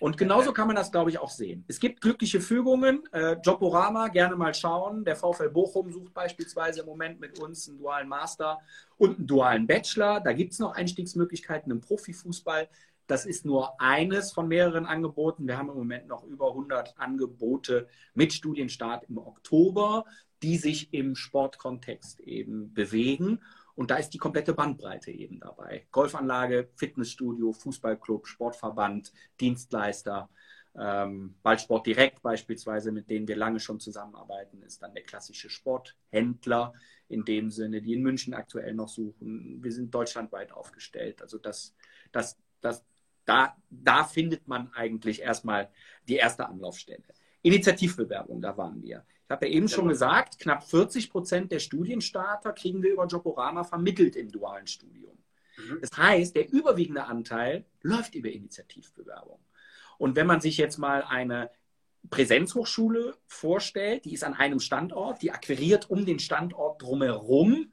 [0.00, 1.64] Und genauso kann man das, glaube ich, auch sehen.
[1.68, 3.04] Es gibt glückliche Fügungen.
[3.12, 5.04] Äh, Joborama, gerne mal schauen.
[5.04, 8.58] Der VfL Bochum sucht beispielsweise im Moment mit uns einen dualen Master
[8.96, 10.20] und einen dualen Bachelor.
[10.20, 12.68] Da gibt es noch Einstiegsmöglichkeiten im Profifußball.
[13.12, 15.46] Das ist nur eines von mehreren Angeboten.
[15.46, 20.06] Wir haben im Moment noch über 100 Angebote mit Studienstart im Oktober,
[20.42, 23.42] die sich im Sportkontext eben bewegen.
[23.74, 25.86] Und da ist die komplette Bandbreite eben dabei.
[25.90, 30.30] Golfanlage, Fitnessstudio, Fußballclub, Sportverband, Dienstleister,
[30.74, 36.72] ähm, Ballsport direkt beispielsweise, mit denen wir lange schon zusammenarbeiten, ist dann der klassische Sporthändler
[37.10, 39.62] in dem Sinne, die in München aktuell noch suchen.
[39.62, 41.20] Wir sind deutschlandweit aufgestellt.
[41.20, 41.74] Also das,
[42.10, 42.82] das, das,
[43.24, 45.70] da, da findet man eigentlich erstmal
[46.08, 47.02] die erste Anlaufstelle.
[47.42, 49.04] Initiativbewerbung, da waren wir.
[49.24, 53.64] Ich habe ja eben schon gesagt, knapp 40 Prozent der Studienstarter kriegen wir über Joborama
[53.64, 55.16] vermittelt im dualen Studium.
[55.56, 55.78] Mhm.
[55.80, 59.38] Das heißt, der überwiegende Anteil läuft über Initiativbewerbung.
[59.98, 61.50] Und wenn man sich jetzt mal eine
[62.10, 67.72] Präsenzhochschule vorstellt, die ist an einem Standort, die akquiriert um den Standort drumherum,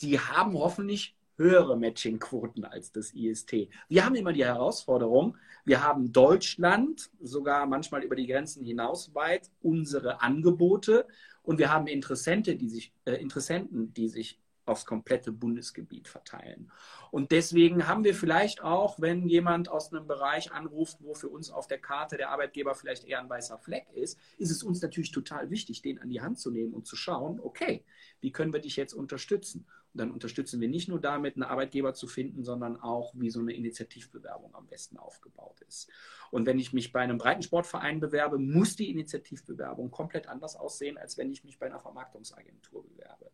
[0.00, 3.68] die haben hoffentlich höhere Matchingquoten als das IST.
[3.88, 9.50] Wir haben immer die Herausforderung, wir haben Deutschland, sogar manchmal über die Grenzen hinaus weit,
[9.62, 11.06] unsere Angebote
[11.42, 16.70] und wir haben Interessenten, die sich, äh, Interessenten, die sich aufs komplette Bundesgebiet verteilen.
[17.10, 21.50] Und deswegen haben wir vielleicht auch, wenn jemand aus einem Bereich anruft, wo für uns
[21.50, 25.10] auf der Karte der Arbeitgeber vielleicht eher ein weißer Fleck ist, ist es uns natürlich
[25.10, 27.82] total wichtig, den an die Hand zu nehmen und zu schauen, okay,
[28.20, 29.66] wie können wir dich jetzt unterstützen?
[29.94, 33.52] Dann unterstützen wir nicht nur damit, einen Arbeitgeber zu finden, sondern auch, wie so eine
[33.52, 35.90] Initiativbewerbung am besten aufgebaut ist.
[36.30, 41.16] Und wenn ich mich bei einem Breitensportverein bewerbe, muss die Initiativbewerbung komplett anders aussehen, als
[41.16, 43.30] wenn ich mich bei einer Vermarktungsagentur bewerbe.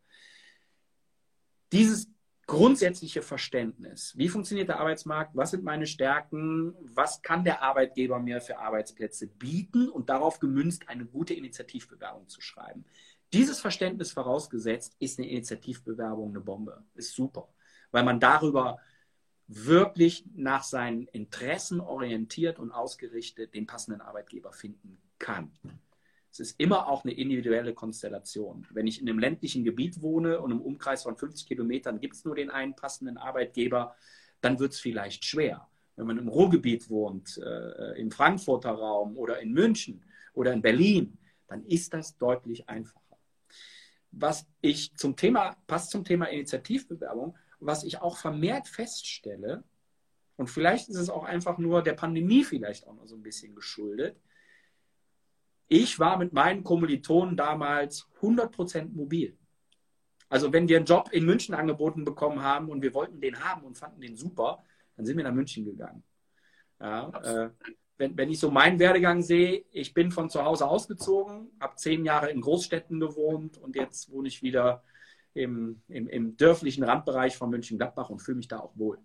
[1.72, 2.08] Dieses
[2.46, 8.40] grundsätzliche Verständnis, wie funktioniert der Arbeitsmarkt, was sind meine Stärken, was kann der Arbeitgeber mir
[8.40, 12.84] für Arbeitsplätze bieten und darauf gemünzt eine gute Initiativbewerbung zu schreiben.
[13.34, 16.84] Dieses Verständnis vorausgesetzt, ist eine Initiativbewerbung eine Bombe.
[16.94, 17.48] Ist super,
[17.90, 18.78] weil man darüber
[19.48, 25.50] wirklich nach seinen Interessen orientiert und ausgerichtet den passenden Arbeitgeber finden kann.
[26.30, 28.68] Es ist immer auch eine individuelle Konstellation.
[28.70, 32.24] Wenn ich in einem ländlichen Gebiet wohne und im Umkreis von 50 Kilometern gibt es
[32.24, 33.96] nur den einen passenden Arbeitgeber,
[34.42, 35.66] dann wird es vielleicht schwer.
[35.96, 41.18] Wenn man im Ruhrgebiet wohnt, äh, im Frankfurter Raum oder in München oder in Berlin,
[41.48, 43.13] dann ist das deutlich einfacher
[44.16, 49.64] was ich zum Thema, passt zum Thema Initiativbewerbung, was ich auch vermehrt feststelle,
[50.36, 53.54] und vielleicht ist es auch einfach nur der Pandemie vielleicht auch noch so ein bisschen
[53.54, 54.20] geschuldet.
[55.68, 59.38] Ich war mit meinen Kommilitonen damals 100% mobil.
[60.28, 63.62] Also wenn wir einen Job in München angeboten bekommen haben und wir wollten den haben
[63.62, 64.64] und fanden den super,
[64.96, 66.02] dann sind wir nach München gegangen.
[66.80, 67.50] Ja, äh,
[67.96, 72.04] wenn, wenn ich so meinen Werdegang sehe, ich bin von zu Hause ausgezogen, habe zehn
[72.04, 74.82] Jahre in Großstädten gewohnt und jetzt wohne ich wieder
[75.32, 78.98] im, im, im dörflichen Randbereich von München-Gladbach und fühle mich da auch wohl.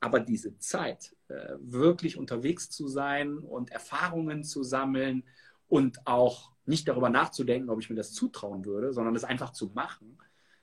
[0.00, 5.24] Aber diese Zeit, äh, wirklich unterwegs zu sein und Erfahrungen zu sammeln
[5.68, 9.70] und auch nicht darüber nachzudenken, ob ich mir das zutrauen würde, sondern es einfach zu
[9.74, 10.18] machen,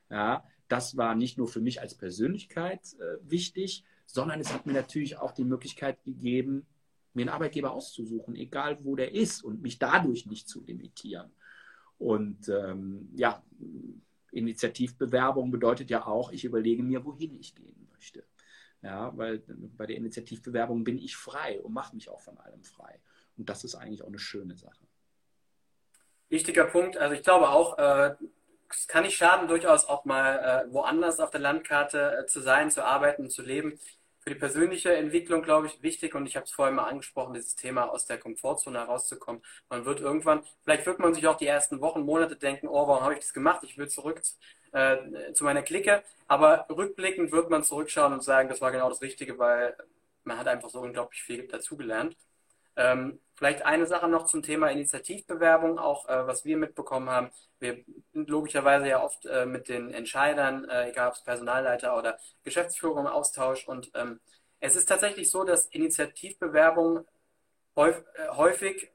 [0.10, 4.74] ja, das war nicht nur für mich als Persönlichkeit äh, wichtig, sondern es hat mir
[4.74, 6.66] natürlich auch die Möglichkeit gegeben,
[7.18, 11.32] mir einen Arbeitgeber auszusuchen, egal wo der ist und mich dadurch nicht zu limitieren.
[11.98, 13.44] Und ähm, ja,
[14.32, 18.24] Initiativbewerbung bedeutet ja auch, ich überlege mir, wohin ich gehen möchte.
[18.84, 19.40] Ja, weil
[19.76, 23.00] bei der Initiativbewerbung bin ich frei und mache mich auch von allem frei.
[23.36, 24.86] Und das ist eigentlich auch eine schöne Sache.
[26.30, 26.98] Wichtiger Punkt.
[26.98, 28.16] Also ich glaube auch, äh,
[28.70, 32.70] es kann nicht schaden, durchaus auch mal äh, woanders auf der Landkarte äh, zu sein,
[32.70, 33.80] zu arbeiten, zu leben
[34.28, 36.14] für die persönliche Entwicklung, glaube ich, wichtig.
[36.14, 39.42] Und ich habe es vorhin mal angesprochen, dieses Thema aus der Komfortzone herauszukommen.
[39.70, 43.04] Man wird irgendwann, vielleicht wird man sich auch die ersten Wochen, Monate denken, oh, warum
[43.04, 43.64] habe ich das gemacht?
[43.64, 44.22] Ich will zurück
[44.74, 46.04] äh, zu meiner Clique.
[46.28, 49.78] Aber rückblickend wird man zurückschauen und sagen, das war genau das Richtige, weil
[50.26, 52.18] man hat einfach so unglaublich viel dazugelernt.
[52.78, 57.32] Ähm, vielleicht eine Sache noch zum Thema Initiativbewerbung, auch äh, was wir mitbekommen haben.
[57.60, 62.20] Wir sind logischerweise ja oft äh, mit den Entscheidern, äh, egal ob es Personalleiter oder
[62.44, 63.68] Geschäftsführer im Austausch.
[63.68, 64.20] Und ähm,
[64.60, 67.06] es ist tatsächlich so, dass Initiativbewerbungen
[67.76, 68.92] häufig, äh, häufig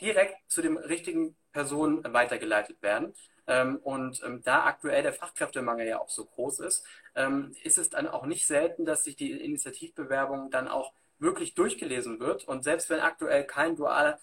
[0.00, 3.14] direkt zu den richtigen Personen weitergeleitet werden.
[3.46, 7.90] Ähm, und ähm, da aktuell der Fachkräftemangel ja auch so groß ist, ähm, ist es
[7.90, 10.92] dann auch nicht selten, dass sich die Initiativbewerbung dann auch
[11.22, 12.44] wirklich durchgelesen wird.
[12.44, 14.18] Und selbst wenn aktuell kein dual,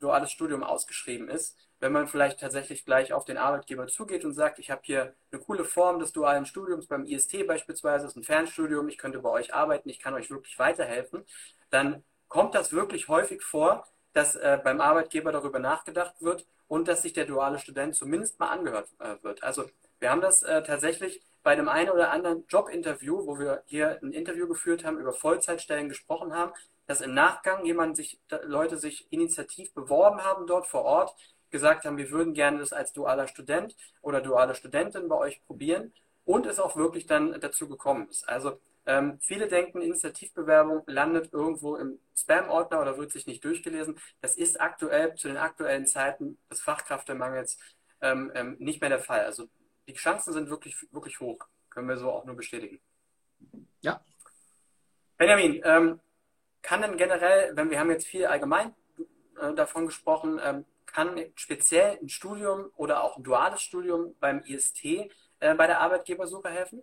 [0.00, 4.58] duales Studium ausgeschrieben ist, wenn man vielleicht tatsächlich gleich auf den Arbeitgeber zugeht und sagt,
[4.58, 8.88] ich habe hier eine coole Form des dualen Studiums beim IST beispielsweise, ist ein Fernstudium,
[8.88, 11.26] ich könnte bei euch arbeiten, ich kann euch wirklich weiterhelfen,
[11.68, 17.02] dann kommt das wirklich häufig vor, dass äh, beim Arbeitgeber darüber nachgedacht wird und dass
[17.02, 19.42] sich der duale Student zumindest mal angehört äh, wird.
[19.42, 24.00] Also wir haben das äh, tatsächlich bei dem einen oder anderen Jobinterview, wo wir hier
[24.02, 26.52] ein Interview geführt haben, über Vollzeitstellen gesprochen haben,
[26.86, 31.14] dass im Nachgang jemand sich, Leute sich initiativ beworben haben dort vor Ort,
[31.50, 35.92] gesagt haben, wir würden gerne das als dualer Student oder duale Studentin bei euch probieren
[36.24, 38.26] und es auch wirklich dann dazu gekommen ist.
[38.28, 43.98] Also ähm, viele denken, Initiativbewerbung landet irgendwo im Spam-Ordner oder wird sich nicht durchgelesen.
[44.22, 47.58] Das ist aktuell zu den aktuellen Zeiten des Fachkräftemangels
[48.00, 49.24] ähm, ähm, nicht mehr der Fall.
[49.24, 49.48] Also
[49.88, 51.38] die Chancen sind wirklich, wirklich hoch.
[51.70, 52.80] Können wir so auch nur bestätigen.
[53.80, 54.00] Ja.
[55.16, 56.00] Benjamin, ähm,
[56.62, 58.74] kann denn generell, wenn wir haben jetzt viel allgemein
[59.40, 64.84] äh, davon gesprochen, ähm, kann speziell ein Studium oder auch ein duales Studium beim IST
[64.84, 65.08] äh,
[65.40, 66.82] bei der Arbeitgebersuche helfen?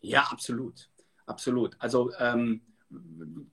[0.00, 0.90] Ja, absolut.
[1.26, 1.76] Absolut.
[1.78, 2.62] Also ähm,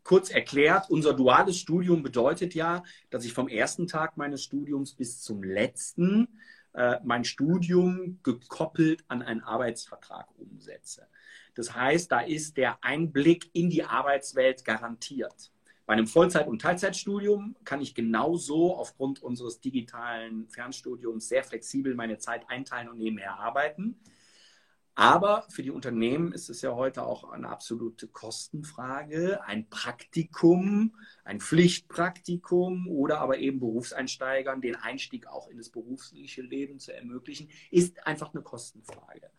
[0.04, 5.22] kurz erklärt, unser duales Studium bedeutet ja, dass ich vom ersten Tag meines Studiums bis
[5.22, 6.40] zum letzten
[6.74, 11.08] äh, mein Studium gekoppelt an einen Arbeitsvertrag umsetze.
[11.56, 15.52] Das heißt, da ist der Einblick in die Arbeitswelt garantiert.
[15.86, 22.18] Bei einem Vollzeit- und Teilzeitstudium kann ich genauso aufgrund unseres digitalen Fernstudiums sehr flexibel meine
[22.18, 24.00] Zeit einteilen und nebenher arbeiten.
[24.96, 29.44] Aber für die Unternehmen ist es ja heute auch eine absolute Kostenfrage.
[29.44, 36.80] Ein Praktikum, ein Pflichtpraktikum oder aber eben Berufseinsteigern den Einstieg auch in das berufliche Leben
[36.80, 39.32] zu ermöglichen, ist einfach eine Kostenfrage.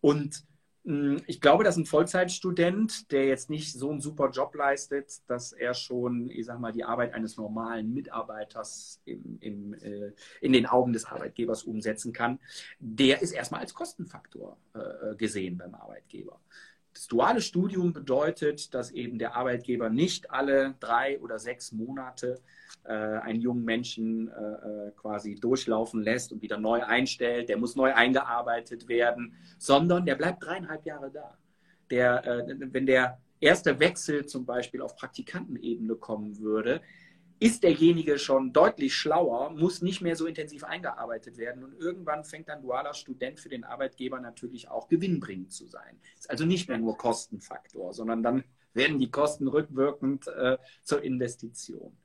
[0.00, 0.44] Und
[0.84, 5.72] ich glaube, dass ein Vollzeitstudent, der jetzt nicht so einen super Job leistet, dass er
[5.72, 10.92] schon, ich sag mal, die Arbeit eines normalen Mitarbeiters im, im, äh, in den Augen
[10.92, 12.38] des Arbeitgebers umsetzen kann,
[12.80, 16.38] der ist erstmal als Kostenfaktor äh, gesehen beim Arbeitgeber.
[16.94, 22.40] Das duale Studium bedeutet, dass eben der Arbeitgeber nicht alle drei oder sechs Monate
[22.84, 27.48] äh, einen jungen Menschen äh, äh, quasi durchlaufen lässt und wieder neu einstellt.
[27.48, 31.36] Der muss neu eingearbeitet werden, sondern der bleibt dreieinhalb Jahre da.
[31.90, 36.80] Der, äh, wenn der erste Wechsel zum Beispiel auf Praktikantenebene kommen würde,
[37.40, 42.48] ist derjenige schon deutlich schlauer, muss nicht mehr so intensiv eingearbeitet werden und irgendwann fängt
[42.48, 45.98] ein dualer Student für den Arbeitgeber natürlich auch gewinnbringend zu sein.
[46.16, 51.96] Ist also nicht mehr nur Kostenfaktor, sondern dann werden die Kosten rückwirkend äh, zur Investition.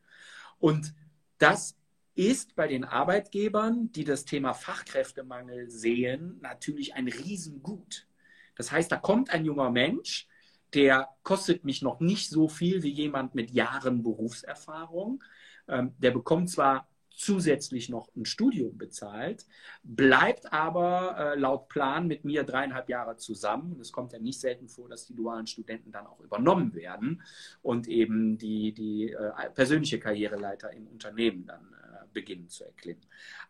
[0.60, 0.94] Und
[1.38, 1.76] das
[2.16, 8.08] ist bei den Arbeitgebern, die das Thema Fachkräftemangel sehen, natürlich ein Riesengut.
[8.56, 10.28] Das heißt, da kommt ein junger Mensch,
[10.74, 15.24] der kostet mich noch nicht so viel wie jemand mit Jahren Berufserfahrung.
[15.68, 16.88] Ähm, der bekommt zwar
[17.20, 19.46] zusätzlich noch ein Studium bezahlt,
[19.84, 23.74] bleibt aber äh, laut Plan mit mir dreieinhalb Jahre zusammen.
[23.74, 27.22] Und es kommt ja nicht selten vor, dass die dualen Studenten dann auch übernommen werden
[27.62, 33.02] und eben die, die äh, persönliche Karriereleiter im Unternehmen dann äh, beginnen zu erklimmen.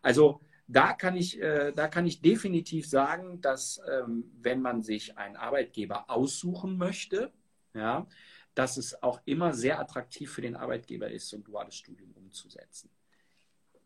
[0.02, 0.40] Also
[0.72, 5.36] da kann ich, äh, da kann ich definitiv sagen, dass ähm, wenn man sich einen
[5.36, 7.32] Arbeitgeber aussuchen möchte,
[7.74, 8.06] ja,
[8.54, 12.90] dass es auch immer sehr attraktiv für den Arbeitgeber ist, so ein duales Studium umzusetzen.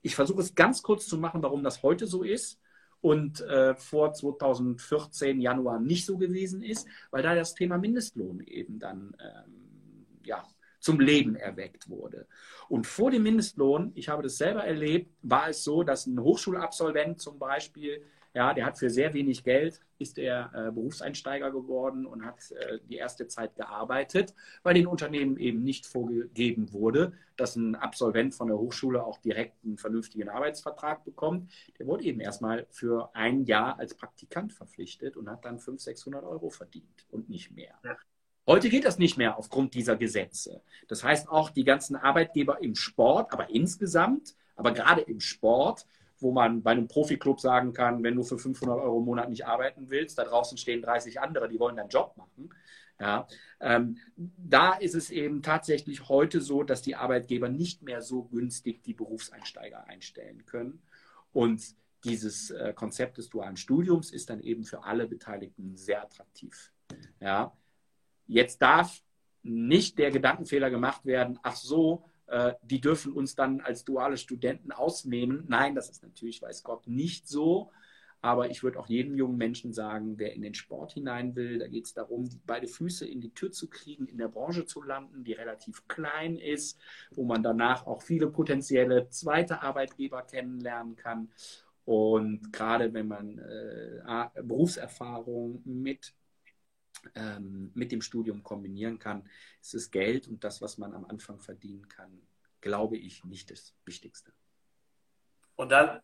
[0.02, 2.60] Ich versuche es ganz kurz zu machen, warum das heute so ist
[3.00, 8.78] und äh, vor 2014 Januar nicht so gewesen ist, weil da das Thema Mindestlohn eben
[8.78, 10.46] dann ähm, ja,
[10.84, 12.26] zum Leben erweckt wurde.
[12.68, 17.22] Und vor dem Mindestlohn, ich habe das selber erlebt, war es so, dass ein Hochschulabsolvent
[17.22, 22.26] zum Beispiel, ja, der hat für sehr wenig Geld, ist er äh, Berufseinsteiger geworden und
[22.26, 27.76] hat äh, die erste Zeit gearbeitet, weil den Unternehmen eben nicht vorgegeben wurde, dass ein
[27.76, 31.50] Absolvent von der Hochschule auch direkt einen vernünftigen Arbeitsvertrag bekommt.
[31.78, 36.24] Der wurde eben erstmal für ein Jahr als Praktikant verpflichtet und hat dann 500, 600
[36.24, 37.72] Euro verdient und nicht mehr.
[37.82, 37.96] Ja.
[38.46, 40.62] Heute geht das nicht mehr aufgrund dieser Gesetze.
[40.86, 45.86] Das heißt, auch die ganzen Arbeitgeber im Sport, aber insgesamt, aber gerade im Sport,
[46.18, 49.46] wo man bei einem Profiklub sagen kann, wenn du für 500 Euro im Monat nicht
[49.46, 52.50] arbeiten willst, da draußen stehen 30 andere, die wollen deinen Job machen.
[53.00, 53.26] Ja,
[53.60, 58.82] ähm, da ist es eben tatsächlich heute so, dass die Arbeitgeber nicht mehr so günstig
[58.84, 60.80] die Berufseinsteiger einstellen können.
[61.32, 61.62] Und
[62.04, 66.70] dieses äh, Konzept des dualen Studiums ist dann eben für alle Beteiligten sehr attraktiv.
[67.18, 67.52] Ja,
[68.26, 69.02] Jetzt darf
[69.42, 74.72] nicht der Gedankenfehler gemacht werden, ach so, äh, die dürfen uns dann als duale Studenten
[74.72, 75.44] ausnehmen.
[75.48, 77.70] Nein, das ist natürlich, weiß Gott, nicht so.
[78.22, 81.68] Aber ich würde auch jedem jungen Menschen sagen, wer in den Sport hinein will, da
[81.68, 85.24] geht es darum, beide Füße in die Tür zu kriegen, in der Branche zu landen,
[85.24, 91.28] die relativ klein ist, wo man danach auch viele potenzielle zweite Arbeitgeber kennenlernen kann.
[91.84, 96.14] Und gerade wenn man äh, Berufserfahrung mit,
[97.14, 99.28] ähm, mit dem Studium kombinieren kann,
[99.60, 102.22] ist das Geld und das, was man am Anfang verdienen kann,
[102.60, 104.32] glaube ich, nicht das Wichtigste.
[105.56, 106.00] Und dann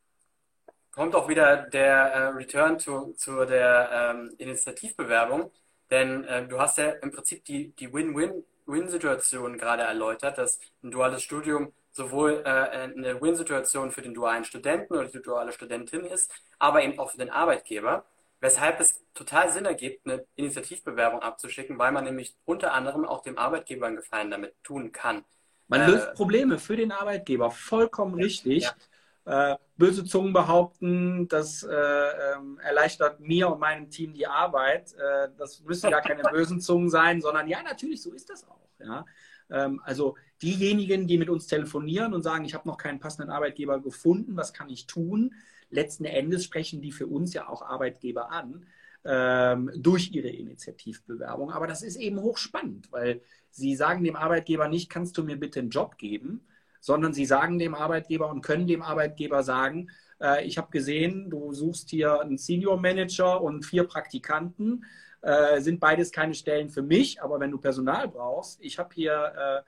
[0.93, 5.51] kommt auch wieder der äh, Return zu, zu der ähm, Initiativbewerbung,
[5.91, 11.23] denn äh, du hast ja im Prinzip die, die Win-Win-Win-Situation gerade erläutert, dass ein duales
[11.23, 16.83] Studium sowohl äh, eine Win-Situation für den dualen Studenten oder die duale Studentin ist, aber
[16.83, 18.05] eben auch für den Arbeitgeber,
[18.41, 23.39] weshalb es total Sinn ergibt, eine Initiativbewerbung abzuschicken, weil man nämlich unter anderem auch dem
[23.39, 25.25] Arbeitgeber einen Gefallen damit tun kann.
[25.69, 28.65] Man löst äh, Probleme für den Arbeitgeber, vollkommen richtig.
[28.65, 29.53] Ja.
[29.53, 34.95] Äh, böse Zungen behaupten, das äh, ähm, erleichtert mir und meinem Team die Arbeit.
[34.95, 38.69] Äh, das müssen gar keine bösen Zungen sein, sondern ja, natürlich, so ist das auch.
[38.79, 39.05] Ja?
[39.51, 43.81] Ähm, also diejenigen, die mit uns telefonieren und sagen, ich habe noch keinen passenden Arbeitgeber
[43.81, 45.35] gefunden, was kann ich tun?
[45.71, 48.67] Letzten Endes sprechen die für uns ja auch Arbeitgeber an
[49.05, 51.51] ähm, durch ihre Initiativbewerbung.
[51.51, 55.61] Aber das ist eben hochspannend, weil sie sagen dem Arbeitgeber nicht, kannst du mir bitte
[55.61, 56.47] einen Job geben,
[56.81, 61.53] sondern sie sagen dem Arbeitgeber und können dem Arbeitgeber sagen, äh, ich habe gesehen, du
[61.53, 64.85] suchst hier einen Senior Manager und vier Praktikanten.
[65.23, 69.13] Äh, sind beides keine Stellen für mich, aber wenn du Personal brauchst, ich habe hier
[69.13, 69.63] äh,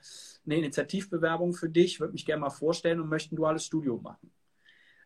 [0.46, 4.30] eine Initiativbewerbung für dich, würde mich gerne mal vorstellen und möchte ein duales Studium machen.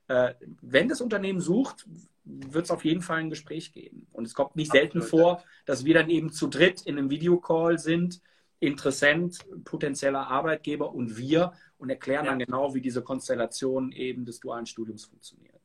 [0.09, 1.87] Äh, wenn das Unternehmen sucht,
[2.25, 4.07] wird es auf jeden Fall ein Gespräch geben.
[4.12, 5.25] Und es kommt nicht selten Absolut.
[5.25, 8.21] vor, dass wir dann eben zu dritt in einem Videocall sind,
[8.59, 12.31] Interessent, potenzieller Arbeitgeber und wir und erklären ja.
[12.31, 15.61] dann genau, wie diese Konstellation eben des dualen Studiums funktioniert.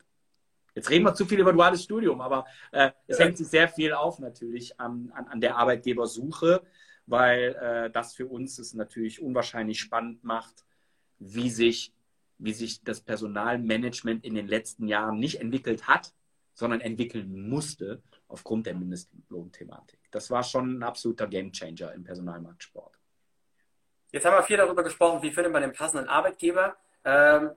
[0.75, 3.25] Jetzt reden wir zu viel über duales Studium, aber äh, es ja.
[3.25, 6.63] hängt sich sehr viel auf natürlich an, an, an der Arbeitgebersuche,
[7.05, 10.65] weil äh, das für uns es natürlich unwahrscheinlich spannend macht,
[11.19, 11.93] wie sich,
[12.41, 16.13] wie sich das Personalmanagement in den letzten Jahren nicht entwickelt hat,
[16.53, 19.99] sondern entwickeln musste aufgrund der Mindestlohnthematik.
[20.11, 22.97] Das war schon ein absoluter Gamechanger im Personalmarktsport.
[24.11, 26.75] Jetzt haben wir viel darüber gesprochen, wie findet man den passenden Arbeitgeber.
[27.05, 27.51] Ähm,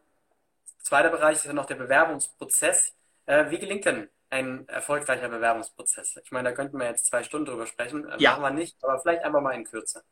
[0.78, 2.94] zweiter Bereich ist ja noch der Bewerbungsprozess.
[3.26, 6.20] Äh, wie gelingt denn ein erfolgreicher Bewerbungsprozess?
[6.22, 8.08] Ich meine, da könnten wir jetzt zwei Stunden drüber sprechen.
[8.08, 8.32] Äh, ja.
[8.32, 10.04] Machen wir nicht, aber vielleicht einfach mal in Kürze.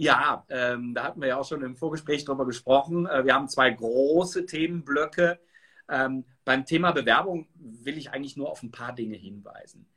[0.00, 3.06] Ja, ähm, da hatten wir ja auch schon im Vorgespräch drüber gesprochen.
[3.06, 5.40] Äh, wir haben zwei große Themenblöcke.
[5.88, 9.88] Ähm, beim Thema Bewerbung will ich eigentlich nur auf ein paar Dinge hinweisen.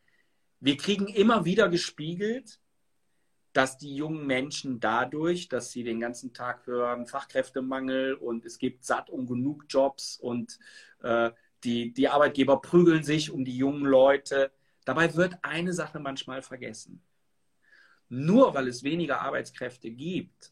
[0.59, 2.59] Wir kriegen immer wieder gespiegelt,
[3.53, 8.83] dass die jungen Menschen dadurch, dass sie den ganzen Tag hören, Fachkräftemangel und es gibt
[8.83, 10.57] satt und genug Jobs und
[11.03, 11.29] äh,
[11.63, 14.51] die, die Arbeitgeber prügeln sich um die jungen Leute.
[14.83, 17.03] Dabei wird eine Sache manchmal vergessen.
[18.13, 20.51] Nur weil es weniger Arbeitskräfte gibt,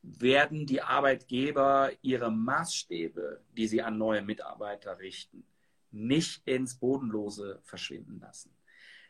[0.00, 5.42] werden die Arbeitgeber ihre Maßstäbe, die sie an neue Mitarbeiter richten,
[5.90, 8.54] nicht ins Bodenlose verschwinden lassen.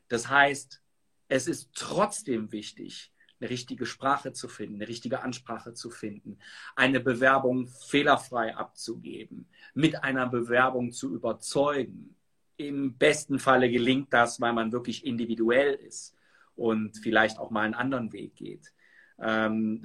[0.09, 0.83] Das heißt,
[1.29, 6.39] es ist trotzdem wichtig, eine richtige Sprache zu finden, eine richtige Ansprache zu finden,
[6.75, 12.17] eine Bewerbung fehlerfrei abzugeben, mit einer Bewerbung zu überzeugen.
[12.57, 16.17] Im besten Falle gelingt das, weil man wirklich individuell ist
[16.61, 18.73] und vielleicht auch mal einen anderen Weg geht.
[19.19, 19.83] Ähm,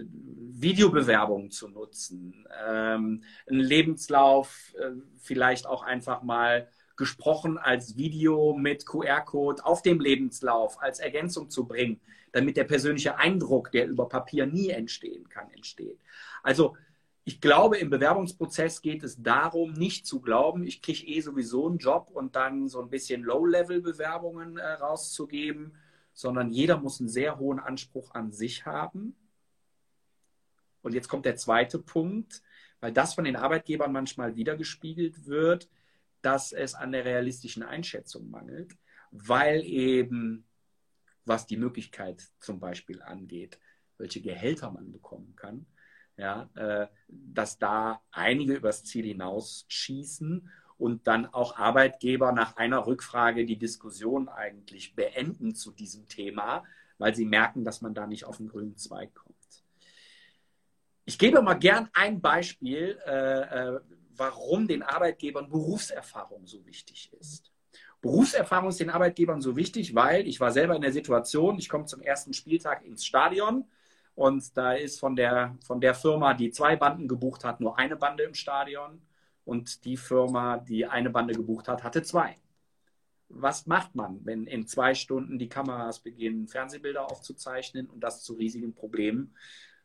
[0.54, 8.86] Videobewerbungen zu nutzen, ähm, einen Lebenslauf äh, vielleicht auch einfach mal gesprochen als Video mit
[8.86, 12.00] QR-Code auf dem Lebenslauf als Ergänzung zu bringen,
[12.32, 16.00] damit der persönliche Eindruck, der über Papier nie entstehen kann, entsteht.
[16.44, 16.76] Also
[17.24, 21.78] ich glaube, im Bewerbungsprozess geht es darum, nicht zu glauben, ich kriege eh sowieso einen
[21.78, 25.74] Job und dann so ein bisschen Low-Level-Bewerbungen äh, rauszugeben,
[26.16, 29.16] sondern jeder muss einen sehr hohen Anspruch an sich haben.
[30.82, 32.42] Und jetzt kommt der zweite Punkt,
[32.80, 35.70] weil das von den Arbeitgebern manchmal wiedergespiegelt wird
[36.26, 38.76] dass es an der realistischen Einschätzung mangelt,
[39.12, 40.44] weil eben,
[41.24, 43.60] was die Möglichkeit zum Beispiel angeht,
[44.00, 45.68] welche Gehälter man bekommen kann,
[46.18, 53.46] ja, äh, dass da einige übers Ziel hinausschießen und dann auch Arbeitgeber nach einer Rückfrage
[53.46, 56.64] die Diskussion eigentlich beenden zu diesem Thema,
[56.98, 59.36] weil sie merken, dass man da nicht auf den grünen Zweig kommt.
[61.06, 63.80] Ich gebe mal gern ein Beispiel, äh, äh
[64.18, 67.52] warum den Arbeitgebern Berufserfahrung so wichtig ist.
[68.02, 71.86] Berufserfahrung ist den Arbeitgebern so wichtig, weil ich war selber in der Situation, ich komme
[71.86, 73.66] zum ersten Spieltag ins Stadion
[74.14, 77.98] und da ist von der, von der Firma, die zwei Banden gebucht hat, nur eine
[77.98, 79.02] Bande im Stadion
[79.46, 82.38] und die Firma, die eine Bande gebucht hat, hatte zwei.
[83.30, 88.34] was macht man, wenn in zwei Stunden die Kameras beginnen, Fernsehbilder aufzuzeichnen und das zu
[88.36, 89.36] riesigen Problemen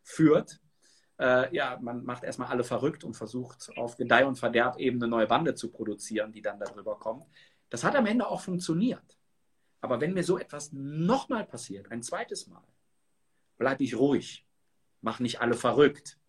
[0.03, 0.61] führt?
[1.19, 5.09] Äh, ja, man macht erstmal alle verrückt und versucht auf Gedeih und Verderb eben eine
[5.09, 7.27] neue Bande zu produzieren, die dann darüber kommt.
[7.71, 9.19] Das hat am Ende auch funktioniert.
[9.81, 12.65] Aber wenn mir so etwas nochmal passiert, ein zweites Mal,
[13.57, 14.47] bleibe ich ruhig,
[15.01, 16.20] mach nicht alle verrückt,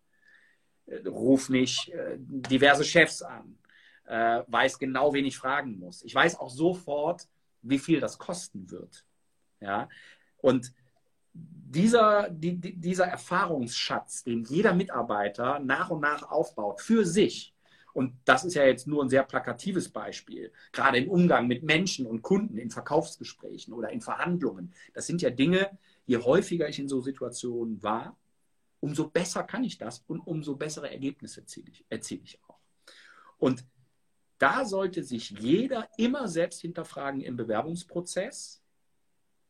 [1.06, 3.58] ruf nicht äh, diverse Chefs an,
[4.06, 6.02] äh, weiß genau, wen ich fragen muss.
[6.02, 7.28] Ich weiß auch sofort,
[7.62, 9.04] wie viel das kosten wird.
[9.60, 9.88] Ja?
[10.38, 10.72] Und
[11.34, 17.54] dieser, die, dieser Erfahrungsschatz, den jeder Mitarbeiter nach und nach aufbaut für sich,
[17.94, 22.06] und das ist ja jetzt nur ein sehr plakatives Beispiel, gerade im Umgang mit Menschen
[22.06, 26.88] und Kunden, in Verkaufsgesprächen oder in Verhandlungen, das sind ja Dinge, je häufiger ich in
[26.88, 28.16] so Situationen war,
[28.82, 32.58] umso besser kann ich das und umso bessere Ergebnisse erziele ich, erziele ich auch.
[33.38, 33.64] Und
[34.38, 38.60] da sollte sich jeder immer selbst hinterfragen im Bewerbungsprozess,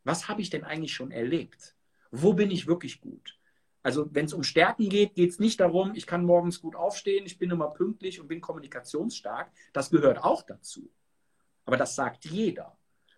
[0.03, 1.75] was habe ich denn eigentlich schon erlebt?
[2.11, 3.39] Wo bin ich wirklich gut?
[3.81, 7.25] Also wenn es um Stärken geht, geht es nicht darum, ich kann morgens gut aufstehen,
[7.25, 9.51] ich bin immer pünktlich und bin kommunikationsstark.
[9.73, 10.91] Das gehört auch dazu.
[11.65, 12.77] Aber das sagt jeder.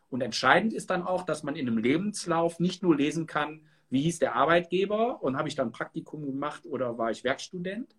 [0.10, 4.02] Und entscheidend ist dann auch, dass man in einem Lebenslauf nicht nur lesen kann, wie
[4.02, 7.96] hieß der Arbeitgeber und habe ich dann Praktikum gemacht oder war ich Werkstudent,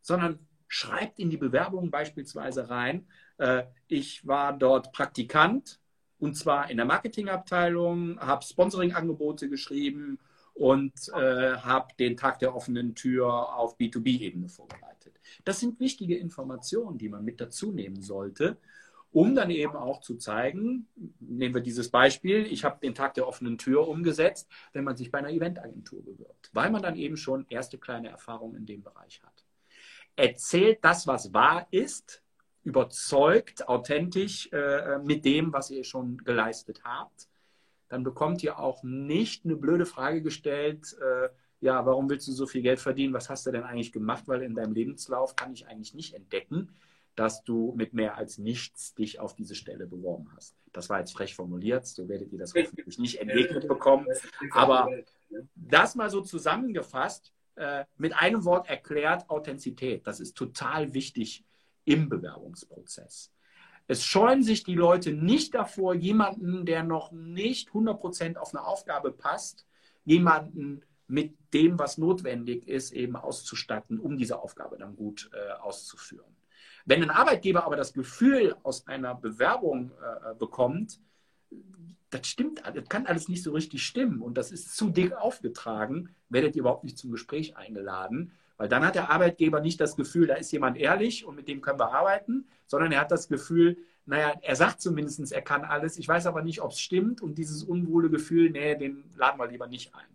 [0.00, 0.38] sondern
[0.68, 3.06] schreibt in die Bewerbung beispielsweise rein,
[3.38, 5.80] äh, ich war dort Praktikant
[6.18, 10.18] und zwar in der Marketingabteilung, habe Sponsoring-Angebote geschrieben
[10.54, 15.20] und äh, habe den Tag der offenen Tür auf B2B-Ebene vorbereitet.
[15.44, 18.58] Das sind wichtige Informationen, die man mit dazu nehmen sollte,
[19.12, 20.88] um dann eben auch zu zeigen,
[21.20, 25.10] nehmen wir dieses Beispiel, ich habe den Tag der offenen Tür umgesetzt, wenn man sich
[25.10, 29.22] bei einer Eventagentur bewirbt, weil man dann eben schon erste kleine Erfahrungen in dem Bereich
[29.22, 29.44] hat.
[30.16, 32.22] Erzählt das, was wahr ist,
[32.64, 37.28] überzeugt, authentisch äh, mit dem, was ihr schon geleistet habt,
[37.88, 41.28] dann bekommt ihr auch nicht eine blöde Frage gestellt, äh,
[41.60, 43.14] ja, warum willst du so viel Geld verdienen?
[43.14, 44.24] Was hast du denn eigentlich gemacht?
[44.26, 46.74] Weil in deinem Lebenslauf kann ich eigentlich nicht entdecken,
[47.14, 50.56] dass du mit mehr als nichts dich auf diese Stelle beworben hast.
[50.72, 54.06] Das war jetzt frech formuliert, so werdet ihr das hoffentlich nicht entgegnet bekommen.
[54.50, 54.88] Aber
[55.54, 60.06] das mal so zusammengefasst, äh, mit einem Wort erklärt, Authentizität.
[60.06, 61.44] Das ist total wichtig
[61.84, 63.30] im Bewerbungsprozess.
[63.88, 69.10] Es scheuen sich die Leute nicht davor, jemanden, der noch nicht 100% auf eine Aufgabe
[69.10, 69.66] passt,
[70.04, 76.34] jemanden mit dem, was notwendig ist, eben auszustatten, um diese Aufgabe dann gut äh, auszuführen.
[76.84, 80.98] Wenn ein Arbeitgeber aber das Gefühl aus einer Bewerbung äh, bekommt,
[82.10, 84.20] das stimmt, das kann alles nicht so richtig stimmen.
[84.20, 88.84] Und das ist zu dick aufgetragen, werdet ihr überhaupt nicht zum Gespräch eingeladen, weil dann
[88.84, 91.92] hat der Arbeitgeber nicht das Gefühl, da ist jemand ehrlich und mit dem können wir
[91.92, 96.26] arbeiten, sondern er hat das Gefühl, naja, er sagt zumindest, er kann alles, ich weiß
[96.26, 97.22] aber nicht, ob es stimmt.
[97.22, 100.06] Und dieses unwohle Gefühl, nee, den laden wir lieber nicht ein.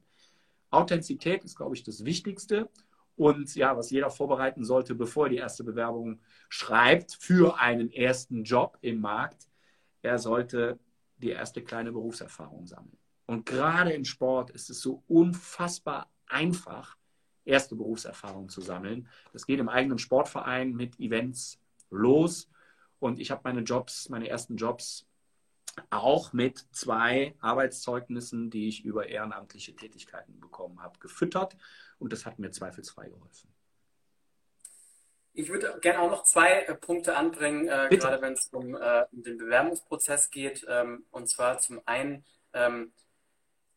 [0.70, 2.70] Authentizität ist, glaube ich, das Wichtigste
[3.18, 8.44] und ja, was jeder vorbereiten sollte, bevor er die erste Bewerbung schreibt für einen ersten
[8.44, 9.50] Job im Markt,
[10.04, 10.80] er sollte
[11.18, 12.98] die erste kleine Berufserfahrung sammeln.
[13.26, 16.96] Und gerade im Sport ist es so unfassbar einfach,
[17.44, 19.08] erste Berufserfahrung zu sammeln.
[19.34, 21.60] Das geht im eigenen Sportverein mit Events
[21.90, 22.50] los.
[23.00, 25.07] Und ich habe meine Jobs, meine ersten Jobs
[25.90, 31.56] auch mit zwei Arbeitszeugnissen, die ich über ehrenamtliche Tätigkeiten bekommen habe, gefüttert.
[32.00, 33.54] Und das hat mir zweifelsfrei geholfen.
[35.34, 39.06] Ich würde gerne auch noch zwei äh, Punkte anbringen, äh, gerade wenn es um, äh,
[39.12, 40.66] um, den Bewerbungsprozess geht.
[40.68, 42.92] Ähm, und zwar zum einen, ähm,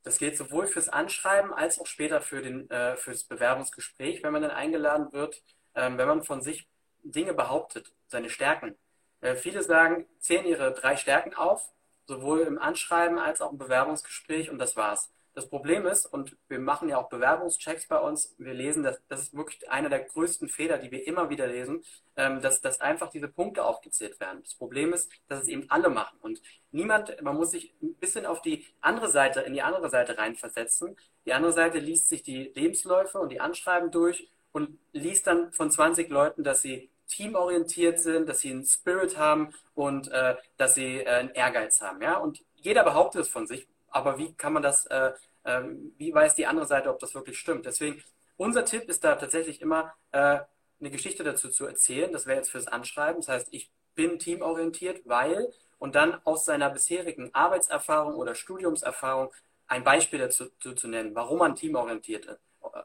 [0.02, 4.40] das geht sowohl fürs Anschreiben als auch später für den, äh, fürs Bewerbungsgespräch, wenn man
[4.40, 5.42] dann eingeladen wird,
[5.74, 6.66] ähm, wenn man von sich
[7.02, 8.74] Dinge behauptet, seine Stärken.
[9.20, 11.70] Äh, viele sagen, zählen ihre drei Stärken auf,
[12.10, 15.10] sowohl im Anschreiben als auch im Bewerbungsgespräch und das war's.
[15.32, 19.22] Das Problem ist, und wir machen ja auch Bewerbungschecks bei uns, wir lesen, das, das
[19.22, 21.84] ist wirklich einer der größten Fehler, die wir immer wieder lesen,
[22.16, 24.40] ähm, dass, dass einfach diese Punkte aufgezählt werden.
[24.42, 26.18] Das Problem ist, dass es eben alle machen.
[26.20, 26.42] Und
[26.72, 30.96] niemand, man muss sich ein bisschen auf die andere Seite, in die andere Seite reinversetzen.
[31.24, 35.70] Die andere Seite liest sich die Lebensläufe und die Anschreiben durch und liest dann von
[35.70, 41.00] 20 Leuten, dass sie teamorientiert sind, dass sie einen Spirit haben und äh, dass sie
[41.00, 42.00] äh, einen Ehrgeiz haben.
[42.00, 42.18] Ja?
[42.18, 45.12] Und jeder behauptet es von sich, aber wie kann man das, äh,
[45.44, 45.62] äh,
[45.98, 47.66] wie weiß die andere Seite, ob das wirklich stimmt?
[47.66, 48.02] Deswegen,
[48.36, 50.38] unser Tipp ist da tatsächlich immer, äh,
[50.80, 52.12] eine Geschichte dazu zu erzählen.
[52.12, 53.20] Das wäre jetzt fürs Anschreiben.
[53.20, 59.32] Das heißt, ich bin teamorientiert, weil und dann aus seiner bisherigen Arbeitserfahrung oder Studiumserfahrung
[59.66, 62.36] ein Beispiel dazu zu, zu nennen, warum man teamorientiert äh,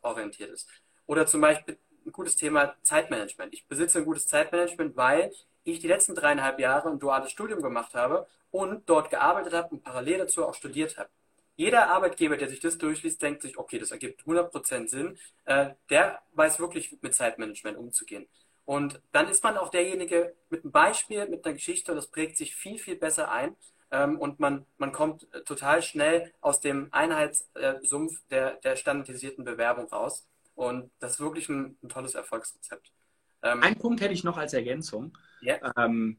[0.01, 0.69] orientiert ist.
[1.05, 3.53] Oder zum Beispiel ein gutes Thema Zeitmanagement.
[3.53, 5.32] Ich besitze ein gutes Zeitmanagement, weil
[5.64, 9.84] ich die letzten dreieinhalb Jahre ein duales Studium gemacht habe und dort gearbeitet habe und
[9.84, 11.10] parallel dazu auch studiert habe.
[11.58, 15.18] Jeder Arbeitgeber, der sich das durchliest, denkt sich, okay, das ergibt 100% Sinn.
[15.45, 18.28] Äh, der weiß wirklich mit Zeitmanagement umzugehen.
[18.66, 22.38] Und dann ist man auch derjenige mit einem Beispiel, mit einer Geschichte und das prägt
[22.38, 23.56] sich viel, viel besser ein.
[23.91, 30.26] Ähm, und man, man kommt total schnell aus dem Einheitssumpf der, der standardisierten Bewerbung raus.
[30.56, 32.91] Und das ist wirklich ein, ein tolles Erfolgsrezept.
[33.43, 35.18] Ähm, ein Punkt hätte ich noch als Ergänzung.
[35.43, 35.72] Yeah.
[35.78, 36.18] Ähm,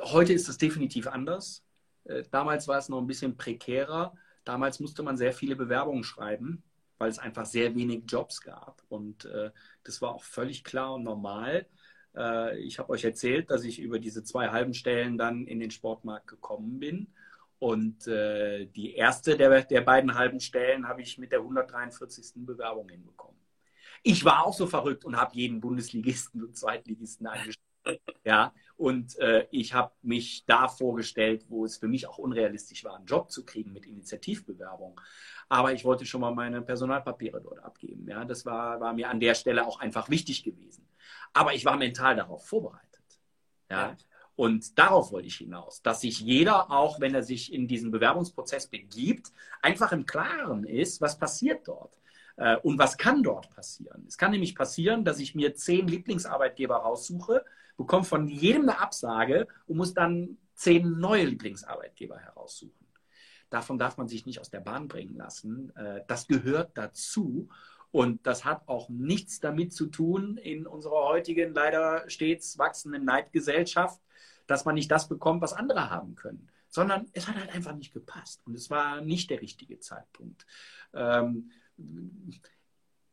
[0.00, 1.64] heute ist es definitiv anders.
[2.04, 4.14] Äh, damals war es noch ein bisschen prekärer.
[4.44, 6.62] Damals musste man sehr viele Bewerbungen schreiben,
[6.98, 8.82] weil es einfach sehr wenig Jobs gab.
[8.88, 9.50] Und äh,
[9.84, 11.66] das war auch völlig klar und normal.
[12.16, 15.70] Äh, ich habe euch erzählt, dass ich über diese zwei halben Stellen dann in den
[15.70, 17.12] Sportmarkt gekommen bin.
[17.58, 22.46] Und äh, die erste der, der beiden halben Stellen habe ich mit der 143.
[22.46, 23.39] Bewerbung hinbekommen.
[24.02, 27.58] Ich war auch so verrückt und habe jeden Bundesligisten und Zweitligisten eingestellt.
[28.24, 32.96] Ja, und äh, ich habe mich da vorgestellt, wo es für mich auch unrealistisch war,
[32.96, 35.00] einen Job zu kriegen mit Initiativbewerbung.
[35.48, 38.06] Aber ich wollte schon mal meine Personalpapiere dort abgeben.
[38.06, 40.86] Ja, das war, war mir an der Stelle auch einfach wichtig gewesen.
[41.32, 43.04] Aber ich war mental darauf vorbereitet.
[43.70, 43.96] Ja.
[44.36, 48.68] Und darauf wollte ich hinaus, dass sich jeder, auch wenn er sich in diesen Bewerbungsprozess
[48.68, 51.94] begibt, einfach im Klaren ist, was passiert dort.
[52.40, 54.04] Äh, und was kann dort passieren?
[54.08, 57.44] Es kann nämlich passieren, dass ich mir zehn Lieblingsarbeitgeber raussuche,
[57.76, 62.86] bekomme von jedem eine Absage und muss dann zehn neue Lieblingsarbeitgeber heraussuchen.
[63.50, 65.74] Davon darf man sich nicht aus der Bahn bringen lassen.
[65.76, 67.48] Äh, das gehört dazu.
[67.90, 74.00] Und das hat auch nichts damit zu tun in unserer heutigen leider stets wachsenden Neidgesellschaft,
[74.46, 77.92] dass man nicht das bekommt, was andere haben können, sondern es hat halt einfach nicht
[77.92, 80.46] gepasst und es war nicht der richtige Zeitpunkt.
[80.94, 81.50] Ähm,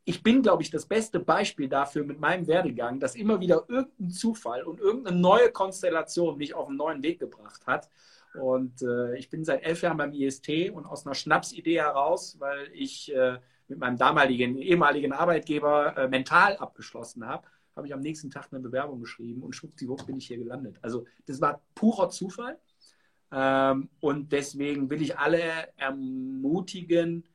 [0.05, 4.09] ich bin, glaube ich, das beste Beispiel dafür mit meinem Werdegang, dass immer wieder irgendein
[4.09, 7.89] Zufall und irgendeine neue Konstellation mich auf einen neuen Weg gebracht hat.
[8.33, 12.69] Und äh, ich bin seit elf Jahren beim IST und aus einer Schnapsidee heraus, weil
[12.73, 17.45] ich äh, mit meinem damaligen, ehemaligen Arbeitgeber äh, mental abgeschlossen habe,
[17.75, 20.77] habe ich am nächsten Tag eine Bewerbung geschrieben und schwuppdiwupp bin ich hier gelandet.
[20.81, 22.57] Also das war purer Zufall.
[23.31, 25.41] Ähm, und deswegen will ich alle
[25.75, 27.25] ermutigen,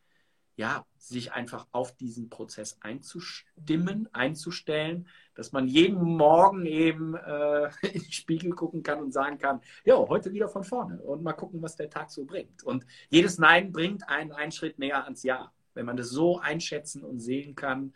[0.57, 8.03] ja, sich einfach auf diesen Prozess einzustimmen, einzustellen, dass man jeden Morgen eben äh, in
[8.03, 11.63] den Spiegel gucken kann und sagen kann, ja, heute wieder von vorne und mal gucken,
[11.63, 12.63] was der Tag so bringt.
[12.63, 15.53] Und jedes Nein bringt einen einen Schritt näher ans Ja.
[15.75, 17.95] Wenn man das so einschätzen und sehen kann,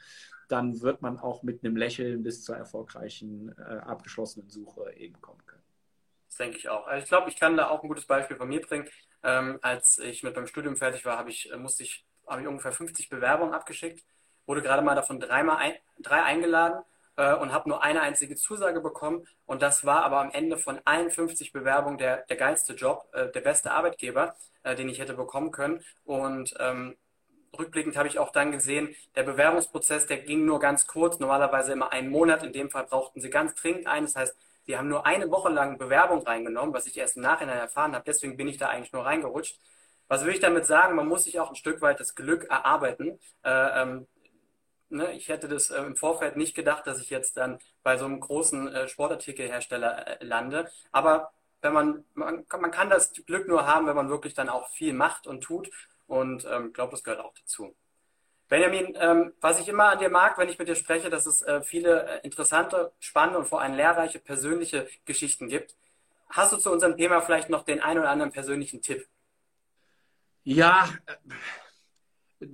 [0.48, 5.44] dann wird man auch mit einem Lächeln bis zur erfolgreichen äh, abgeschlossenen Suche eben kommen
[5.44, 5.62] können.
[6.28, 6.86] Das denke ich auch.
[6.86, 8.88] Also ich glaube, ich kann da auch ein gutes Beispiel von mir bringen.
[9.22, 13.08] Ähm, als ich mit meinem Studium fertig war, ich, musste ich habe ich ungefähr 50
[13.08, 14.04] Bewerbungen abgeschickt,
[14.46, 16.82] wurde gerade mal davon dreimal ein, drei eingeladen
[17.16, 19.26] äh, und habe nur eine einzige Zusage bekommen.
[19.46, 23.40] Und das war aber am Ende von 51 Bewerbungen der, der geilste Job, äh, der
[23.40, 25.82] beste Arbeitgeber, äh, den ich hätte bekommen können.
[26.04, 26.96] Und ähm,
[27.58, 31.92] rückblickend habe ich auch dann gesehen, der Bewerbungsprozess, der ging nur ganz kurz, normalerweise immer
[31.92, 32.42] einen Monat.
[32.42, 34.06] In dem Fall brauchten sie ganz dringend einen.
[34.06, 37.58] Das heißt, die haben nur eine Woche lang Bewerbung reingenommen, was ich erst im Nachhinein
[37.58, 38.04] erfahren habe.
[38.04, 39.58] Deswegen bin ich da eigentlich nur reingerutscht.
[40.08, 40.96] Was will ich damit sagen?
[40.96, 43.18] Man muss sich auch ein Stück weit das Glück erarbeiten.
[43.42, 44.06] Äh, ähm,
[44.88, 48.04] ne, ich hätte das äh, im Vorfeld nicht gedacht, dass ich jetzt dann bei so
[48.04, 50.70] einem großen äh, Sportartikelhersteller äh, lande.
[50.92, 54.68] Aber wenn man, man, man kann das Glück nur haben, wenn man wirklich dann auch
[54.70, 55.70] viel macht und tut.
[56.06, 57.74] Und ich ähm, glaube, das gehört auch dazu.
[58.48, 61.42] Benjamin, ähm, was ich immer an dir mag, wenn ich mit dir spreche, dass es
[61.42, 65.74] äh, viele äh, interessante, spannende und vor allem lehrreiche persönliche Geschichten gibt.
[66.28, 69.08] Hast du zu unserem Thema vielleicht noch den einen oder anderen persönlichen Tipp?
[70.46, 70.88] Ja,
[72.38, 72.46] äh,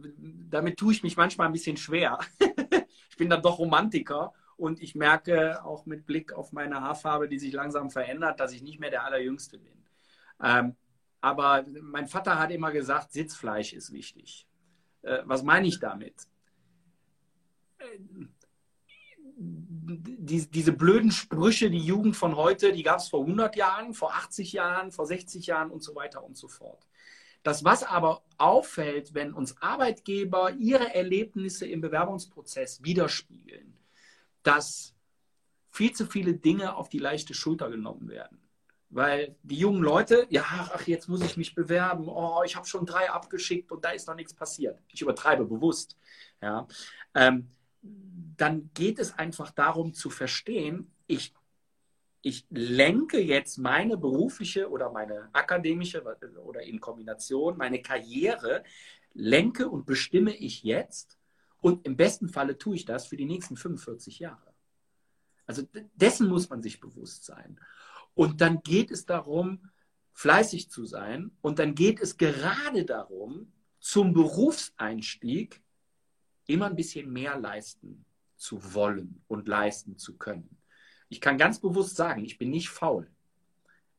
[0.49, 2.18] damit tue ich mich manchmal ein bisschen schwer.
[3.11, 7.38] ich bin dann doch Romantiker und ich merke auch mit Blick auf meine Haarfarbe, die
[7.38, 9.84] sich langsam verändert, dass ich nicht mehr der Allerjüngste bin.
[10.43, 10.74] Ähm,
[11.20, 14.47] aber mein Vater hat immer gesagt, Sitzfleisch ist wichtig.
[15.03, 16.14] Äh, was meine ich damit?
[19.36, 24.14] Die, diese blöden Sprüche, die Jugend von heute, die gab es vor 100 Jahren, vor
[24.14, 26.86] 80 Jahren, vor 60 Jahren und so weiter und so fort.
[27.43, 33.76] Das, was aber auffällt, wenn uns Arbeitgeber ihre Erlebnisse im Bewerbungsprozess widerspiegeln,
[34.43, 34.95] dass
[35.70, 38.38] viel zu viele Dinge auf die leichte Schulter genommen werden.
[38.90, 42.84] Weil die jungen Leute, ja, ach, jetzt muss ich mich bewerben, oh, ich habe schon
[42.84, 44.78] drei abgeschickt und da ist noch nichts passiert.
[44.88, 45.97] Ich übertreibe bewusst.
[46.43, 46.66] Ja.
[47.14, 47.49] Ähm,
[47.80, 51.32] dann geht es einfach darum zu verstehen, ich
[52.23, 56.03] ich lenke jetzt meine berufliche oder meine akademische
[56.43, 58.62] oder in Kombination meine Karriere,
[59.12, 61.18] lenke und bestimme ich jetzt
[61.61, 64.53] und im besten Falle tue ich das für die nächsten 45 Jahre.
[65.47, 65.62] Also
[65.95, 67.59] dessen muss man sich bewusst sein.
[68.14, 69.70] Und dann geht es darum,
[70.12, 71.31] fleißig zu sein.
[71.41, 75.62] Und dann geht es gerade darum, zum Berufseinstieg
[76.47, 78.05] immer ein bisschen mehr leisten
[78.37, 80.62] zu wollen und leisten zu können.
[81.13, 83.07] Ich kann ganz bewusst sagen, ich bin nicht faul,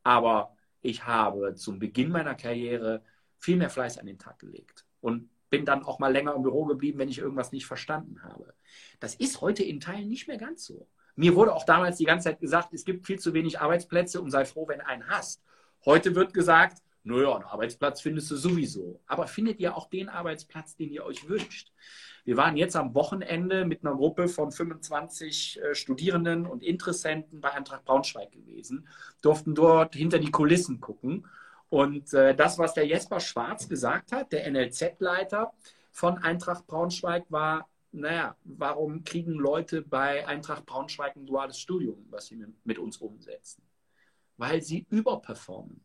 [0.02, 3.04] aber ich habe zum Beginn meiner Karriere
[3.38, 6.66] viel mehr Fleiß an den Tag gelegt und bin dann auch mal länger im Büro
[6.66, 8.56] geblieben, wenn ich irgendwas nicht verstanden habe.
[9.00, 10.88] Das ist heute in Teilen nicht mehr ganz so.
[11.16, 14.32] Mir wurde auch damals die ganze Zeit gesagt, es gibt viel zu wenig Arbeitsplätze und
[14.32, 15.44] sei froh, wenn einen hast.
[15.86, 19.02] Heute wird gesagt, naja, einen Arbeitsplatz findest du sowieso.
[19.08, 21.72] Aber findet ihr auch den Arbeitsplatz, den ihr euch wünscht?
[22.24, 27.52] Wir waren jetzt am Wochenende mit einer Gruppe von 25 äh, Studierenden und Interessenten bei
[27.52, 28.88] Eintracht Braunschweig gewesen,
[29.22, 31.28] durften dort hinter die Kulissen gucken.
[31.70, 35.52] Und äh, das, was der Jesper Schwarz gesagt hat, der NLZ-Leiter
[35.92, 42.28] von Eintracht Braunschweig, war, naja, warum kriegen Leute bei Eintracht Braunschweig ein duales Studium, was
[42.28, 43.64] sie mit uns umsetzen?
[44.38, 45.82] Weil sie überperformen,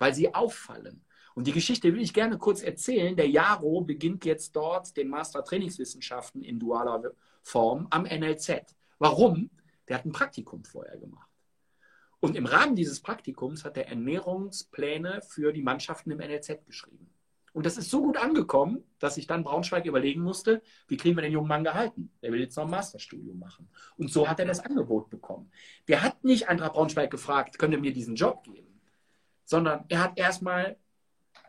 [0.00, 3.16] weil sie auffallen, und die Geschichte will ich gerne kurz erzählen.
[3.16, 8.76] Der Jaro beginnt jetzt dort den Master Trainingswissenschaften in dualer Form am NLZ.
[8.98, 9.50] Warum?
[9.88, 11.30] Der hat ein Praktikum vorher gemacht.
[12.20, 17.10] Und im Rahmen dieses Praktikums hat er Ernährungspläne für die Mannschaften im NLZ geschrieben.
[17.52, 21.22] Und das ist so gut angekommen, dass ich dann Braunschweig überlegen musste, wie kriegen wir
[21.22, 22.12] den jungen Mann gehalten?
[22.22, 23.68] Der will jetzt noch ein Masterstudium machen.
[23.96, 25.50] Und so hat er das Angebot bekommen.
[25.88, 28.69] Der hat nicht Eintracht Braunschweig gefragt, könnt ihr mir diesen Job geben?
[29.50, 30.76] Sondern er hat erstmal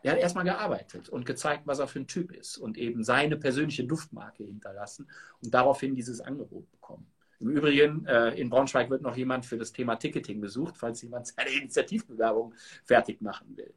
[0.02, 3.36] er hat erstmal gearbeitet und gezeigt, was er für ein Typ ist und eben seine
[3.36, 5.08] persönliche Duftmarke hinterlassen
[5.40, 7.06] und daraufhin dieses Angebot bekommen.
[7.38, 11.28] Im Übrigen, äh, in Braunschweig wird noch jemand für das Thema Ticketing besucht, falls jemand
[11.28, 12.52] seine Initiativbewerbung
[12.84, 13.72] fertig machen will.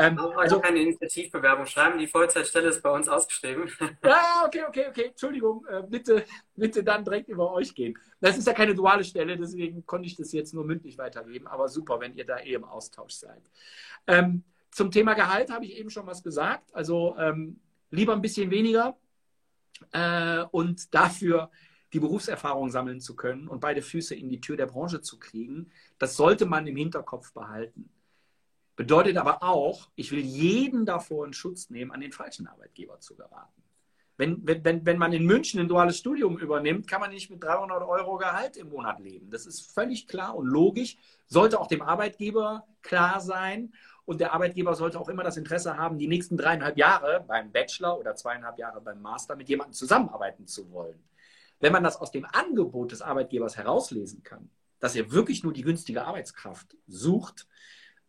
[0.00, 3.70] Ähm, also keine Initiativbewerbung schreiben, die Vollzeitstelle ist bei uns ausgeschrieben.
[4.02, 5.04] Ja, okay, okay, okay.
[5.08, 6.24] Entschuldigung, äh, bitte,
[6.56, 7.98] bitte dann direkt über euch gehen.
[8.20, 11.68] Das ist ja keine duale Stelle, deswegen konnte ich das jetzt nur mündlich weitergeben, aber
[11.68, 13.42] super, wenn ihr da eh im Austausch seid.
[14.06, 16.74] Ähm, zum Thema Gehalt habe ich eben schon was gesagt.
[16.74, 18.96] Also ähm, lieber ein bisschen weniger
[19.92, 21.50] äh, und dafür
[21.92, 25.70] die Berufserfahrung sammeln zu können und beide Füße in die Tür der Branche zu kriegen.
[25.98, 27.90] Das sollte man im Hinterkopf behalten.
[28.80, 33.14] Bedeutet aber auch, ich will jeden davor in Schutz nehmen, an den falschen Arbeitgeber zu
[33.14, 33.62] geraten.
[34.16, 37.82] Wenn, wenn, wenn man in München ein duales Studium übernimmt, kann man nicht mit 300
[37.82, 39.30] Euro Gehalt im Monat leben.
[39.30, 43.74] Das ist völlig klar und logisch, sollte auch dem Arbeitgeber klar sein.
[44.06, 47.98] Und der Arbeitgeber sollte auch immer das Interesse haben, die nächsten dreieinhalb Jahre beim Bachelor
[47.98, 51.04] oder zweieinhalb Jahre beim Master mit jemandem zusammenarbeiten zu wollen.
[51.58, 55.64] Wenn man das aus dem Angebot des Arbeitgebers herauslesen kann, dass er wirklich nur die
[55.64, 57.46] günstige Arbeitskraft sucht,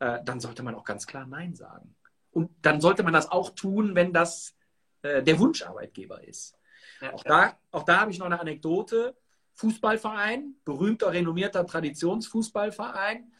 [0.01, 1.95] äh, dann sollte man auch ganz klar Nein sagen.
[2.31, 4.55] Und dann sollte man das auch tun, wenn das
[5.03, 6.57] äh, der Wunscharbeitgeber ist.
[7.01, 9.15] Ja, auch, da, auch da habe ich noch eine Anekdote.
[9.53, 13.31] Fußballverein, berühmter, renommierter Traditionsfußballverein,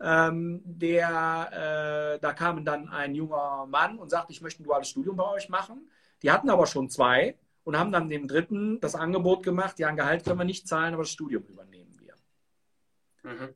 [0.00, 4.88] ähm, der, äh, da kam dann ein junger Mann und sagte, ich möchte ein duales
[4.88, 5.88] Studium bei euch machen.
[6.22, 9.96] Die hatten aber schon zwei und haben dann dem dritten das Angebot gemacht, ja, ein
[9.96, 12.14] Gehalt können wir nicht zahlen, aber das Studium übernehmen wir.
[13.30, 13.54] Mhm.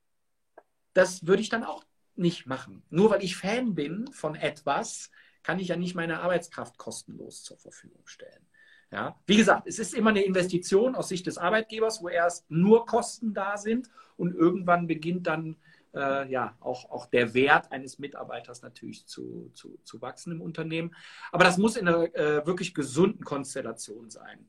[0.92, 1.82] Das würde ich dann auch
[2.16, 2.82] nicht machen.
[2.90, 5.10] Nur weil ich Fan bin von etwas,
[5.42, 8.46] kann ich ja nicht meine Arbeitskraft kostenlos zur Verfügung stellen.
[8.90, 12.84] Ja, wie gesagt, es ist immer eine Investition aus Sicht des Arbeitgebers, wo erst nur
[12.84, 13.88] Kosten da sind
[14.18, 15.56] und irgendwann beginnt dann
[15.94, 20.94] äh, ja auch, auch der Wert eines Mitarbeiters natürlich zu, zu, zu wachsen im Unternehmen.
[21.32, 24.46] Aber das muss in einer äh, wirklich gesunden Konstellation sein.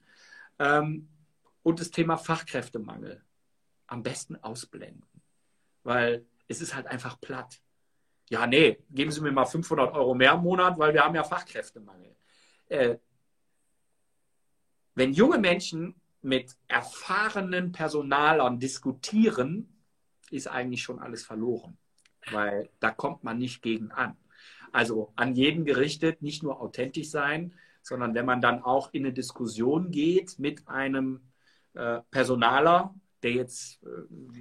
[0.59, 1.07] Ähm,
[1.64, 3.24] und das Thema Fachkräftemangel
[3.88, 5.05] am besten ausblenden,
[5.84, 7.60] weil es ist halt einfach platt.
[8.30, 11.24] Ja, nee, geben Sie mir mal 500 Euro mehr im Monat, weil wir haben ja
[11.24, 12.16] Fachkräftemangel.
[12.68, 12.98] Äh,
[14.96, 19.74] wenn junge Menschen mit erfahrenen Personalern diskutieren,
[20.32, 21.78] ist eigentlich schon alles verloren,
[22.32, 24.18] weil da kommt man nicht gegen an.
[24.72, 29.14] Also an jeden gerichtet, nicht nur authentisch sein, sondern wenn man dann auch in eine
[29.14, 31.22] Diskussion geht mit einem
[31.74, 33.88] äh, Personaler, der jetzt äh,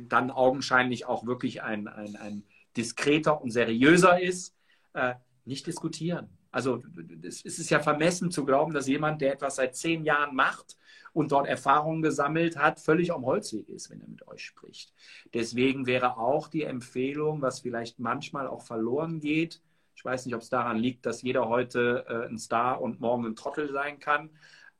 [0.08, 2.44] dann augenscheinlich auch wirklich ein, ein, ein
[2.76, 4.54] diskreter und seriöser ist,
[4.94, 5.14] äh,
[5.44, 6.28] nicht diskutieren.
[6.50, 6.82] Also
[7.22, 10.76] es ist ja vermessen zu glauben, dass jemand, der etwas seit zehn Jahren macht
[11.14, 14.92] und dort Erfahrungen gesammelt hat, völlig am Holzweg ist, wenn er mit euch spricht.
[15.32, 19.62] Deswegen wäre auch die Empfehlung, was vielleicht manchmal auch verloren geht,
[19.94, 23.24] ich weiß nicht, ob es daran liegt, dass jeder heute äh, ein Star und morgen
[23.24, 24.30] ein Trottel sein kann,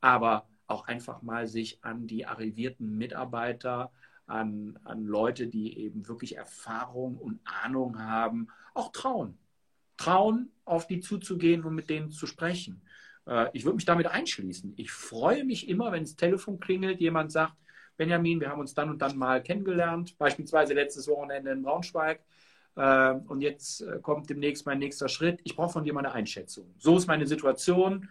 [0.00, 3.92] aber auch einfach mal sich an die arrivierten Mitarbeiter,
[4.26, 9.38] an, an Leute, die eben wirklich Erfahrung und Ahnung haben, auch trauen.
[9.96, 12.82] Trauen, auf die zuzugehen und mit denen zu sprechen.
[13.26, 14.74] Äh, ich würde mich damit einschließen.
[14.76, 17.54] Ich freue mich immer, wenn das Telefon klingelt, jemand sagt,
[17.96, 22.20] Benjamin, wir haben uns dann und dann mal kennengelernt, beispielsweise letztes Wochenende in Braunschweig.
[22.76, 25.40] äh, und jetzt äh, kommt demnächst mein nächster Schritt.
[25.44, 26.74] Ich brauche von dir mal eine Einschätzung.
[26.78, 28.08] So ist meine Situation,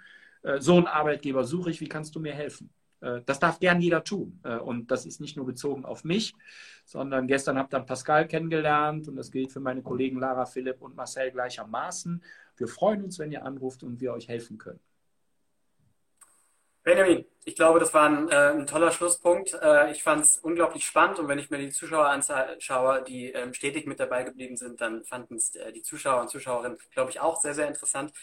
[0.59, 2.71] so einen Arbeitgeber suche ich, wie kannst du mir helfen?
[3.01, 4.39] Äh, das darf gern jeder tun.
[4.43, 6.33] Äh, und das ist nicht nur bezogen auf mich,
[6.85, 10.95] sondern gestern habt ihr Pascal kennengelernt und das gilt für meine Kollegen Lara, Philipp und
[10.95, 12.23] Marcel gleichermaßen.
[12.57, 14.79] Wir freuen uns, wenn ihr anruft und wir euch helfen können.
[16.83, 19.53] Benjamin, ich glaube, das war ein, äh, ein toller Schlusspunkt.
[19.53, 23.53] Äh, ich fand es unglaublich spannend und wenn ich mir die Zuschauer anschaue, die ähm,
[23.53, 27.19] stetig mit dabei geblieben sind, dann fanden es äh, die Zuschauer und Zuschauerinnen, glaube ich,
[27.19, 28.13] auch sehr, sehr interessant.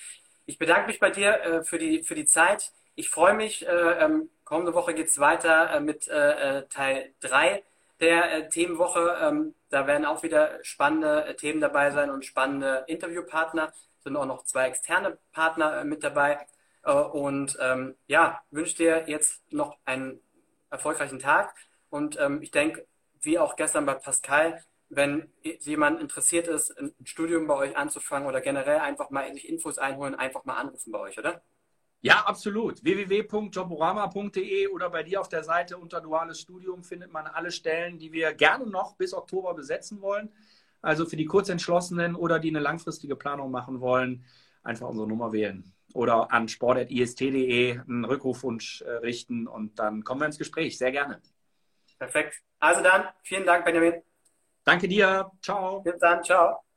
[0.49, 2.73] Ich bedanke mich bei dir äh, für, die, für die Zeit.
[2.95, 3.69] Ich freue mich.
[3.69, 7.63] Äh, ähm, kommende Woche geht es weiter äh, mit Teil 3
[8.01, 9.19] der Themenwoche.
[9.21, 13.75] Ähm, da werden auch wieder spannende Themen dabei sein und spannende Interviewpartner.
[13.99, 16.39] Es sind auch noch zwei externe Partner mit dabei.
[16.83, 20.19] Äh, und ähm, ja, wünsche dir jetzt noch einen
[20.71, 21.55] erfolgreichen Tag.
[21.91, 22.87] Und ähm, ich denke,
[23.21, 28.41] wie auch gestern bei Pascal, wenn jemand interessiert ist, ein Studium bei euch anzufangen oder
[28.41, 31.43] generell einfach mal endlich Infos einholen, einfach mal anrufen bei euch, oder?
[32.01, 32.83] Ja, absolut.
[32.85, 38.13] www.joborama.de oder bei dir auf der Seite unter duales Studium findet man alle Stellen, die
[38.13, 40.31] wir gerne noch bis Oktober besetzen wollen.
[40.81, 44.25] Also für die Kurzentschlossenen oder die eine langfristige Planung machen wollen,
[44.63, 50.27] einfach unsere Nummer wählen oder an sport.ist.de einen Rückrufwunsch äh, richten und dann kommen wir
[50.27, 50.79] ins Gespräch.
[50.79, 51.21] Sehr gerne.
[51.99, 52.43] Perfekt.
[52.61, 54.08] Also dann, vielen Dank, Benjamin.
[54.69, 55.31] Danke dir.
[55.41, 55.81] Ciao.
[55.81, 56.23] Bis dann.
[56.23, 56.68] Ciao.